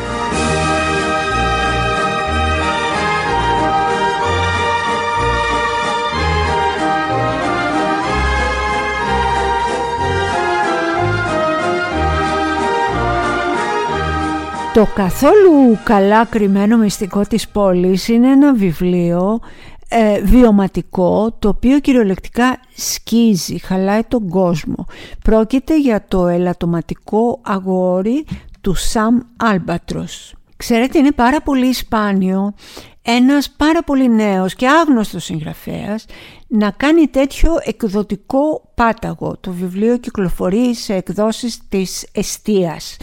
Το 14.73 14.87
καθόλου 14.95 15.77
καλά 15.83 16.25
κρυμμένο 16.25 16.77
μυστικό 16.77 17.21
της 17.21 17.47
πόλης 17.49 18.07
είναι 18.07 18.31
ένα 18.31 18.53
βιβλίο 18.53 19.39
ε, 19.87 20.21
βιωματικό 20.21 21.35
το 21.39 21.47
οποίο 21.47 21.79
κυριολεκτικά 21.79 22.59
σκίζει, 22.75 23.59
χαλάει 23.59 24.03
τον 24.03 24.29
κόσμο. 24.29 24.85
Πρόκειται 25.23 25.79
για 25.79 26.05
το 26.07 26.27
ελαττωματικό 26.27 27.39
αγόρι 27.43 28.25
του 28.61 28.73
Σαμ 28.73 29.19
Άλμπατρος. 29.37 30.35
Ξέρετε 30.57 30.97
είναι 30.97 31.11
πάρα 31.11 31.41
πολύ 31.41 31.73
σπάνιο 31.73 32.53
ένας 33.01 33.49
πάρα 33.49 33.83
πολύ 33.83 34.09
νέος 34.09 34.55
και 34.55 34.67
άγνωστος 34.67 35.23
συγγραφέας 35.23 36.05
να 36.47 36.71
κάνει 36.71 37.07
τέτοιο 37.07 37.51
εκδοτικό 37.63 38.69
πάταγο. 38.75 39.37
Το 39.39 39.51
βιβλίο 39.51 39.97
κυκλοφορεί 39.97 40.75
σε 40.75 40.93
εκδόσεις 40.93 41.59
της 41.69 42.07
εστίας 42.11 42.97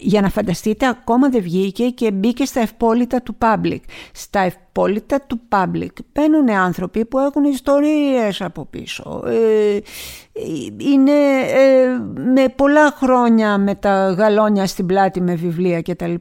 για 0.00 0.20
να 0.20 0.28
φανταστείτε 0.28 0.86
ακόμα 0.88 1.28
δεν 1.28 1.42
βγήκε 1.42 1.88
και 1.88 2.10
μπήκε 2.10 2.44
στα 2.44 2.60
ευπόλυτα 2.60 3.22
του 3.22 3.36
public. 3.38 3.80
Στα 4.12 4.40
ευπόλυτα 4.40 5.20
του 5.20 5.40
public 5.48 5.92
μπαίνουν 6.12 6.50
άνθρωποι 6.50 7.04
που 7.04 7.18
έχουν 7.18 7.44
ιστορίες 7.44 8.40
από 8.40 8.64
πίσω. 8.64 9.22
Ε, 9.26 9.78
είναι 10.78 11.12
ε, 11.48 11.86
με 12.34 12.48
πολλά 12.56 12.94
χρόνια 12.96 13.58
με 13.58 13.74
τα 13.74 14.10
γαλόνια 14.10 14.66
στην 14.66 14.86
πλάτη 14.86 15.20
με 15.20 15.34
βιβλία 15.34 15.82
κτλ. 15.82 16.14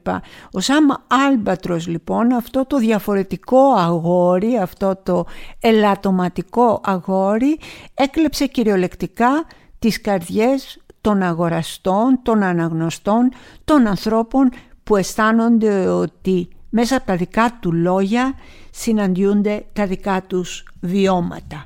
Ο 0.51 0.59
Σάμ 0.59 0.85
Άλμπατρος 1.07 1.88
λοιπόν 1.88 2.33
αυτό 2.33 2.65
το 2.65 2.77
διαφορετικό 2.77 3.73
αγόρι, 3.77 4.57
αυτό 4.57 4.99
το 5.03 5.25
ελαττωματικό 5.59 6.81
αγόρι 6.83 7.59
έκλεψε 7.93 8.45
κυριολεκτικά 8.45 9.45
τις 9.79 10.01
καρδιές 10.01 10.79
των 11.05 11.21
αγοραστών, 11.21 12.19
των 12.21 12.43
αναγνωστών, 12.43 13.31
των 13.65 13.87
ανθρώπων 13.87 14.49
που 14.83 14.95
αισθάνονται 14.95 15.87
ότι 15.87 16.47
μέσα 16.69 16.95
από 16.95 17.05
τα 17.05 17.15
δικά 17.15 17.57
του 17.59 17.71
λόγια 17.71 18.33
συναντιούνται 18.71 19.65
τα 19.73 19.85
δικά 19.85 20.21
τους 20.27 20.63
βιώματα. 20.79 21.65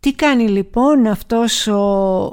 Τι 0.00 0.12
κάνει 0.12 0.48
λοιπόν 0.48 1.06
αυτός 1.06 1.66
ο 1.66 2.32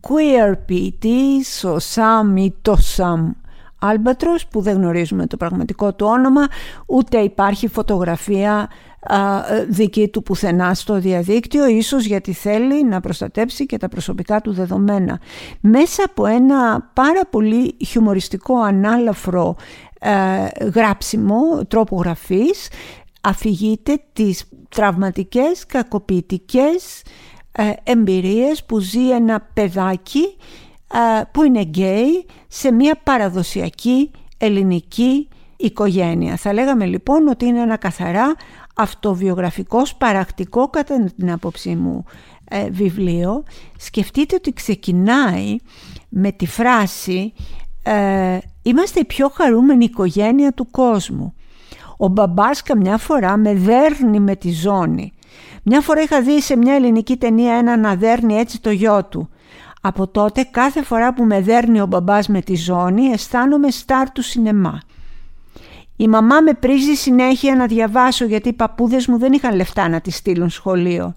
queer 0.00 0.54
ποιητής, 0.66 1.64
ο 1.64 1.78
Σαμ 1.78 2.36
ή 2.36 2.54
το 2.62 2.76
Σαμ 2.76 3.30
Άλμπατρος 3.78 4.46
που 4.46 4.60
δεν 4.60 4.76
γνωρίζουμε 4.76 5.26
το 5.26 5.36
πραγματικό 5.36 5.94
του 5.94 6.06
όνομα 6.06 6.46
ούτε 6.86 7.18
υπάρχει 7.18 7.68
φωτογραφία 7.68 8.68
δική 9.68 10.08
του 10.08 10.22
πουθενά 10.22 10.74
στο 10.74 11.00
διαδίκτυο 11.00 11.66
ίσως 11.66 12.04
γιατί 12.04 12.32
θέλει 12.32 12.84
να 12.84 13.00
προστατέψει 13.00 13.66
και 13.66 13.76
τα 13.76 13.88
προσωπικά 13.88 14.40
του 14.40 14.52
δεδομένα 14.52 15.20
μέσα 15.60 16.04
από 16.04 16.26
ένα 16.26 16.90
πάρα 16.92 17.20
πολύ 17.30 17.76
χιουμοριστικό 17.86 18.60
ανάλαφρο 18.60 19.56
γράψιμο 20.74 21.64
τρόπο 21.68 21.96
γραφής 21.96 22.68
αφηγείται 23.20 24.02
τις 24.12 24.44
τραυματικές 24.68 25.66
κακοποιητικές 25.66 27.02
εμπειρίες 27.82 28.64
που 28.64 28.78
ζει 28.78 29.10
ένα 29.10 29.48
παιδάκι 29.54 30.36
που 31.32 31.42
είναι 31.42 31.60
γκέι 31.60 32.26
σε 32.48 32.72
μια 32.72 33.00
παραδοσιακή 33.02 34.10
ελληνική 34.38 35.28
οικογένεια. 35.56 36.36
Θα 36.36 36.52
λέγαμε 36.52 36.84
λοιπόν 36.86 37.28
ότι 37.28 37.44
είναι 37.46 37.60
ένα 37.60 37.76
καθαρά 37.76 38.34
αυτοβιογραφικός 38.74 39.94
παρακτικό 39.94 40.68
κατά 40.68 41.04
την 41.16 41.32
άποψή 41.32 41.74
μου 41.74 42.04
ε, 42.44 42.70
βιβλίο. 42.70 43.42
Σκεφτείτε 43.78 44.34
ότι 44.34 44.52
ξεκινάει 44.52 45.56
με 46.08 46.32
τη 46.32 46.46
φράση 46.46 47.32
ε, 47.82 48.38
«Είμαστε 48.62 49.00
η 49.00 49.04
πιο 49.04 49.28
χαρούμενη 49.28 49.84
οικογένεια 49.84 50.52
του 50.52 50.70
κόσμου». 50.70 51.34
Ο 51.96 52.08
μπαμπάς 52.08 52.62
καμιά 52.62 52.98
φορά 52.98 53.36
με 53.36 53.54
δέρνει 53.54 54.20
με 54.20 54.36
τη 54.36 54.52
ζώνη. 54.52 55.12
Μια 55.62 55.80
φορά 55.80 56.02
είχα 56.02 56.22
δει 56.22 56.40
σε 56.40 56.56
μια 56.56 56.74
ελληνική 56.74 57.16
ταινία 57.16 57.54
ένα 57.54 57.76
να 57.76 57.94
δέρνει 57.94 58.34
έτσι 58.34 58.60
το 58.60 58.70
γιο 58.70 59.04
του. 59.04 59.28
Από 59.80 60.08
τότε 60.08 60.42
κάθε 60.50 60.82
φορά 60.82 61.14
που 61.14 61.24
με 61.24 61.40
δέρνει 61.40 61.80
ο 61.80 61.86
μπαμπάς 61.86 62.28
με 62.28 62.40
τη 62.40 62.54
ζώνη 62.54 63.06
αισθάνομαι 63.06 63.70
στάρ 63.70 64.10
του 64.10 64.22
σινεμά. 64.22 64.80
Η 66.02 66.08
μαμά 66.08 66.40
με 66.40 66.52
πρίζει 66.52 66.94
συνέχεια 66.94 67.54
να 67.54 67.66
διαβάσω 67.66 68.24
γιατί 68.24 68.48
οι 68.48 68.52
παππούδες 68.52 69.06
μου 69.06 69.18
δεν 69.18 69.32
είχαν 69.32 69.54
λεφτά 69.54 69.88
να 69.88 70.00
τη 70.00 70.10
στείλουν 70.10 70.50
σχολείο. 70.50 71.14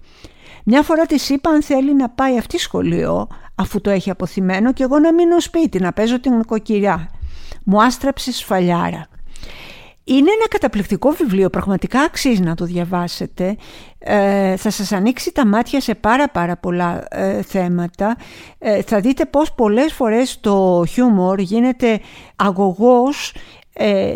Μια 0.64 0.82
φορά 0.82 1.06
της 1.06 1.30
είπα 1.30 1.50
αν 1.50 1.64
θέλει 1.64 1.96
να 1.96 2.10
πάει 2.10 2.38
αυτή 2.38 2.58
σχολείο 2.58 3.28
αφού 3.56 3.82
το 3.82 3.90
έχει 3.90 4.10
αποθυμένο 4.10 4.74
και 4.74 4.84
εγώ 4.84 5.00
να 5.00 5.14
μείνω 5.14 5.40
σπίτι 5.40 5.80
να 5.80 5.94
παίζω 5.94 6.20
την 6.20 6.38
νοικοκυριά. 6.38 7.10
Μου 7.64 7.84
άστραψε 7.84 8.32
σφαλιάρα. 8.32 9.08
Είναι 10.04 10.32
ένα 10.32 10.48
καταπληκτικό 10.50 11.10
βιβλίο, 11.10 11.50
πραγματικά 11.50 12.00
αξίζει 12.00 12.42
να 12.42 12.56
το 12.56 12.66
διαβάσετε. 12.66 13.58
Ε, 14.00 14.56
θα 14.56 14.70
σας 14.70 14.92
ανοίξει 14.92 15.32
τα 15.32 15.48
μάτια 15.48 15.82
σε 15.82 15.96
πάρα 15.96 16.30
πάρα 16.30 16.58
πολλά 16.58 17.06
ε, 17.10 17.42
θέματα. 17.42 18.16
Ε, 18.58 18.82
θα 18.82 19.00
δείτε 19.00 19.26
πως 19.26 19.54
πολλές 19.54 19.94
φορές 19.94 20.40
το 20.40 20.84
χιούμορ 20.88 21.40
γίνεται 21.40 22.00
αγωγός 22.36 23.34
ε, 23.78 24.14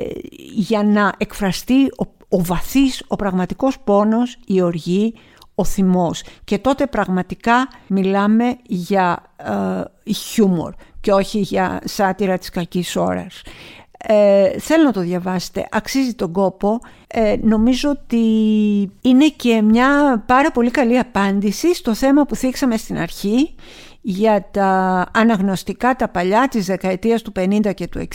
για 0.56 0.84
να 0.84 1.14
εκφραστεί 1.18 1.86
ο, 1.86 2.06
ο 2.30 2.44
βαθύς, 2.44 3.04
ο 3.08 3.16
πραγματικός 3.16 3.80
πόνος, 3.80 4.38
η 4.46 4.62
οργή, 4.62 5.14
ο 5.56 5.64
θυμός. 5.64 6.24
Και 6.44 6.58
τότε 6.58 6.88
πραγματικά 6.88 7.68
μιλάμε 7.88 8.58
για 8.68 9.24
ε, 10.06 10.12
χιούμορ 10.14 10.74
και 11.02 11.12
όχι 11.12 11.40
για 11.40 11.82
σάτυρα 11.86 12.38
της 12.38 12.50
κακής 12.50 12.96
ώρας. 12.96 13.42
Ε, 13.98 14.60
θέλω 14.60 14.84
να 14.84 14.92
το 14.92 15.00
διαβάσετε, 15.00 15.68
αξίζει 15.72 16.14
τον 16.14 16.32
κόπο. 16.32 16.80
Ε, 17.08 17.36
νομίζω 17.42 17.90
ότι 17.90 18.26
είναι 19.02 19.28
και 19.36 19.62
μια 19.62 20.24
πάρα 20.26 20.52
πολύ 20.52 20.72
καλή 20.72 20.98
απάντηση 20.98 21.76
στο 21.76 21.94
θέμα 21.94 22.26
που 22.26 22.36
θίξαμε 22.36 22.78
στην 22.78 22.98
αρχή 22.98 23.56
για 24.02 24.48
τα 24.52 25.06
αναγνωστικά 25.14 25.96
τα 25.96 26.08
παλιά 26.08 26.48
της 26.48 26.66
δεκαετίας 26.66 27.22
του 27.22 27.32
50 27.40 27.74
και 27.74 27.88
του 27.88 28.00
60 28.00 28.06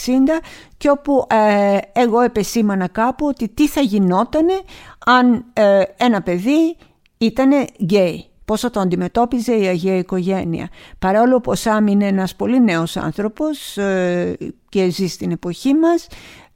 και 0.76 0.90
όπου 0.90 1.26
ε, 1.30 1.78
εγώ 1.92 2.20
επεσήμανα 2.20 2.88
κάπου 2.88 3.26
ότι 3.26 3.48
τι 3.48 3.68
θα 3.68 3.80
γινότανε 3.80 4.60
αν 5.06 5.44
ε, 5.52 5.82
ένα 5.96 6.22
παιδί 6.22 6.76
ήτανε 7.18 7.64
γκέι. 7.82 8.24
Πώς 8.44 8.60
θα 8.60 8.70
το 8.70 8.80
αντιμετώπιζε 8.80 9.54
η 9.54 9.66
Αγία 9.66 9.96
Οικογένεια. 9.96 10.68
Παρόλο 10.98 11.40
που 11.40 11.50
ο 11.50 11.54
Σάμ 11.54 11.86
είναι 11.86 12.06
ένας 12.06 12.36
πολύ 12.36 12.60
νέος 12.60 12.96
άνθρωπος 12.96 13.76
ε, 13.76 14.36
και 14.68 14.88
ζει 14.88 15.06
στην 15.06 15.30
εποχή 15.30 15.74
μας, 15.74 16.06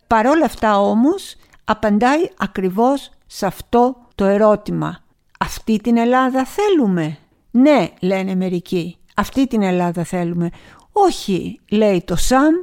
παρόλα 0.06 0.44
αυτά 0.44 0.80
όμως 0.80 1.36
απαντάει 1.64 2.28
ακριβώς 2.38 3.10
σε 3.26 3.46
αυτό 3.46 3.96
το 4.14 4.24
ερώτημα 4.24 4.98
«Αυτή 5.38 5.76
την 5.76 5.96
Ελλάδα 5.96 6.44
θέλουμε» 6.44 7.18
«Ναι» 7.50 7.88
λένε 8.00 8.34
μερικοί 8.34 8.98
«Αυτή 9.18 9.46
την 9.46 9.62
Ελλάδα 9.62 10.04
θέλουμε» 10.04 10.50
«Όχι» 10.92 11.60
λέει 11.70 12.02
το 12.06 12.16
ΣΑΜ 12.16 12.54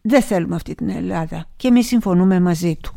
«Δεν 0.00 0.22
θέλουμε 0.22 0.54
αυτή 0.54 0.74
την 0.74 0.88
Ελλάδα» 0.88 1.46
και 1.56 1.68
εμείς 1.68 1.86
συμφωνούμε 1.86 2.40
μαζί 2.40 2.76
του. 2.82 2.92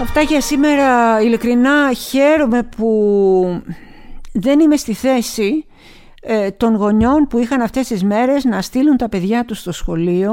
Αυτά 0.00 0.20
για 0.20 0.40
σήμερα 0.40 1.20
ειλικρινά 1.20 1.92
χαίρομαι 1.92 2.62
που 2.62 3.62
δεν 4.32 4.60
είμαι 4.60 4.76
στη 4.76 4.92
θέση 4.92 5.66
ε, 6.28 6.50
των 6.50 6.74
γονιών 6.74 7.26
που 7.26 7.38
είχαν 7.38 7.60
αυτές 7.60 7.86
τις 7.86 8.04
μέρες 8.04 8.44
να 8.44 8.62
στείλουν 8.62 8.96
τα 8.96 9.08
παιδιά 9.08 9.44
τους 9.44 9.58
στο 9.58 9.72
σχολείο. 9.72 10.32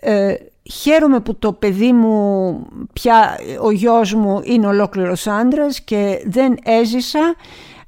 Ε, 0.00 0.34
χαίρομαι 0.72 1.20
που 1.20 1.36
το 1.36 1.52
παιδί 1.52 1.92
μου, 1.92 2.66
πια 2.92 3.38
ο 3.62 3.70
γιος 3.70 4.14
μου 4.14 4.40
είναι 4.44 4.66
ολόκληρος 4.66 5.26
άντρας 5.26 5.80
και 5.80 6.22
δεν 6.26 6.56
έζησα 6.64 7.34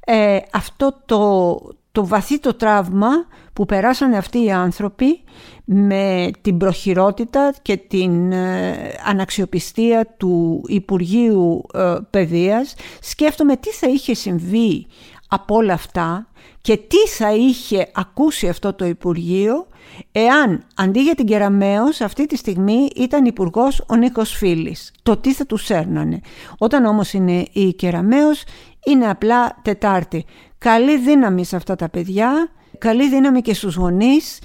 ε, 0.01 0.39
αυτό 0.53 1.03
το, 1.07 1.59
το 1.93 2.07
βαθύ 2.07 2.39
το 2.39 2.55
τραύμα 2.55 3.09
που 3.53 3.67
περάσανε 3.67 4.17
αυτοί 4.17 4.45
οι 4.45 4.53
άνθρωποι 4.53 5.21
με 5.65 6.31
την 6.41 6.57
προχειρότητα 6.57 7.55
και 7.63 7.77
την 7.77 8.33
ε, 8.33 8.75
αναξιοπιστία 9.07 10.15
του 10.17 10.65
Υπουργείου 10.67 11.67
ε, 11.75 11.95
Παιδείας 12.11 12.75
σκέφτομαι 13.01 13.57
τι 13.57 13.71
θα 13.71 13.89
είχε 13.89 14.15
συμβεί 14.15 14.87
από 15.33 15.55
όλα 15.55 15.73
αυτά 15.73 16.27
και 16.61 16.77
τι 16.77 17.09
θα 17.09 17.33
είχε 17.33 17.91
ακούσει 17.95 18.49
αυτό 18.49 18.73
το 18.73 18.85
Υπουργείο 18.85 19.67
εάν 20.13 20.65
αντί 20.75 21.01
για 21.01 21.15
την 21.15 21.27
Κεραμέως 21.27 22.01
αυτή 22.01 22.27
τη 22.27 22.37
στιγμή 22.37 22.89
ήταν 22.97 23.25
υπουργός 23.25 23.85
ο 23.89 23.97
Νίκος 23.97 24.31
Φίλης. 24.33 24.93
Το 25.03 25.17
τι 25.17 25.35
θα 25.35 25.47
τους 25.47 25.71
έρνανε. 25.71 26.21
Όταν 26.59 26.85
όμως 26.85 27.13
είναι 27.13 27.47
η 27.53 27.73
Κεραμέως 27.73 28.45
είναι 28.87 29.09
απλά 29.11 29.59
Τετάρτη. 29.63 30.25
Καλή 30.59 30.99
δύναμη 30.99 31.45
σε 31.45 31.57
αυτά 31.57 31.77
τα 31.77 31.89
παιδιά, 31.89 32.49
καλή 32.79 33.09
δύναμη 33.09 33.41
και 33.41 33.55
στους 33.55 33.75
γονείς. 33.75 34.39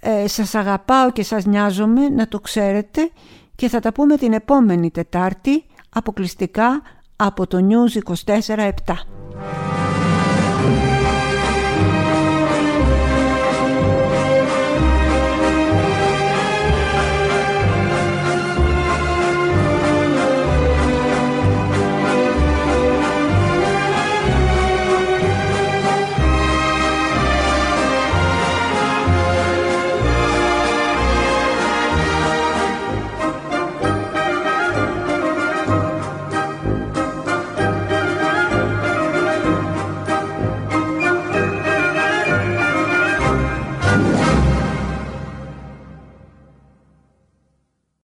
Ε, 0.00 0.28
σας 0.28 0.54
αγαπάω 0.54 1.12
και 1.12 1.22
σας 1.22 1.44
νοιάζομαι 1.44 2.08
να 2.08 2.28
το 2.28 2.40
ξέρετε 2.40 3.10
και 3.54 3.68
θα 3.68 3.80
τα 3.80 3.92
πούμε 3.92 4.16
την 4.16 4.32
επόμενη 4.32 4.90
Τετάρτη 4.90 5.64
αποκλειστικά 5.88 6.82
από 7.16 7.46
το 7.46 7.58
News 7.68 8.12
24-7. 8.26 8.70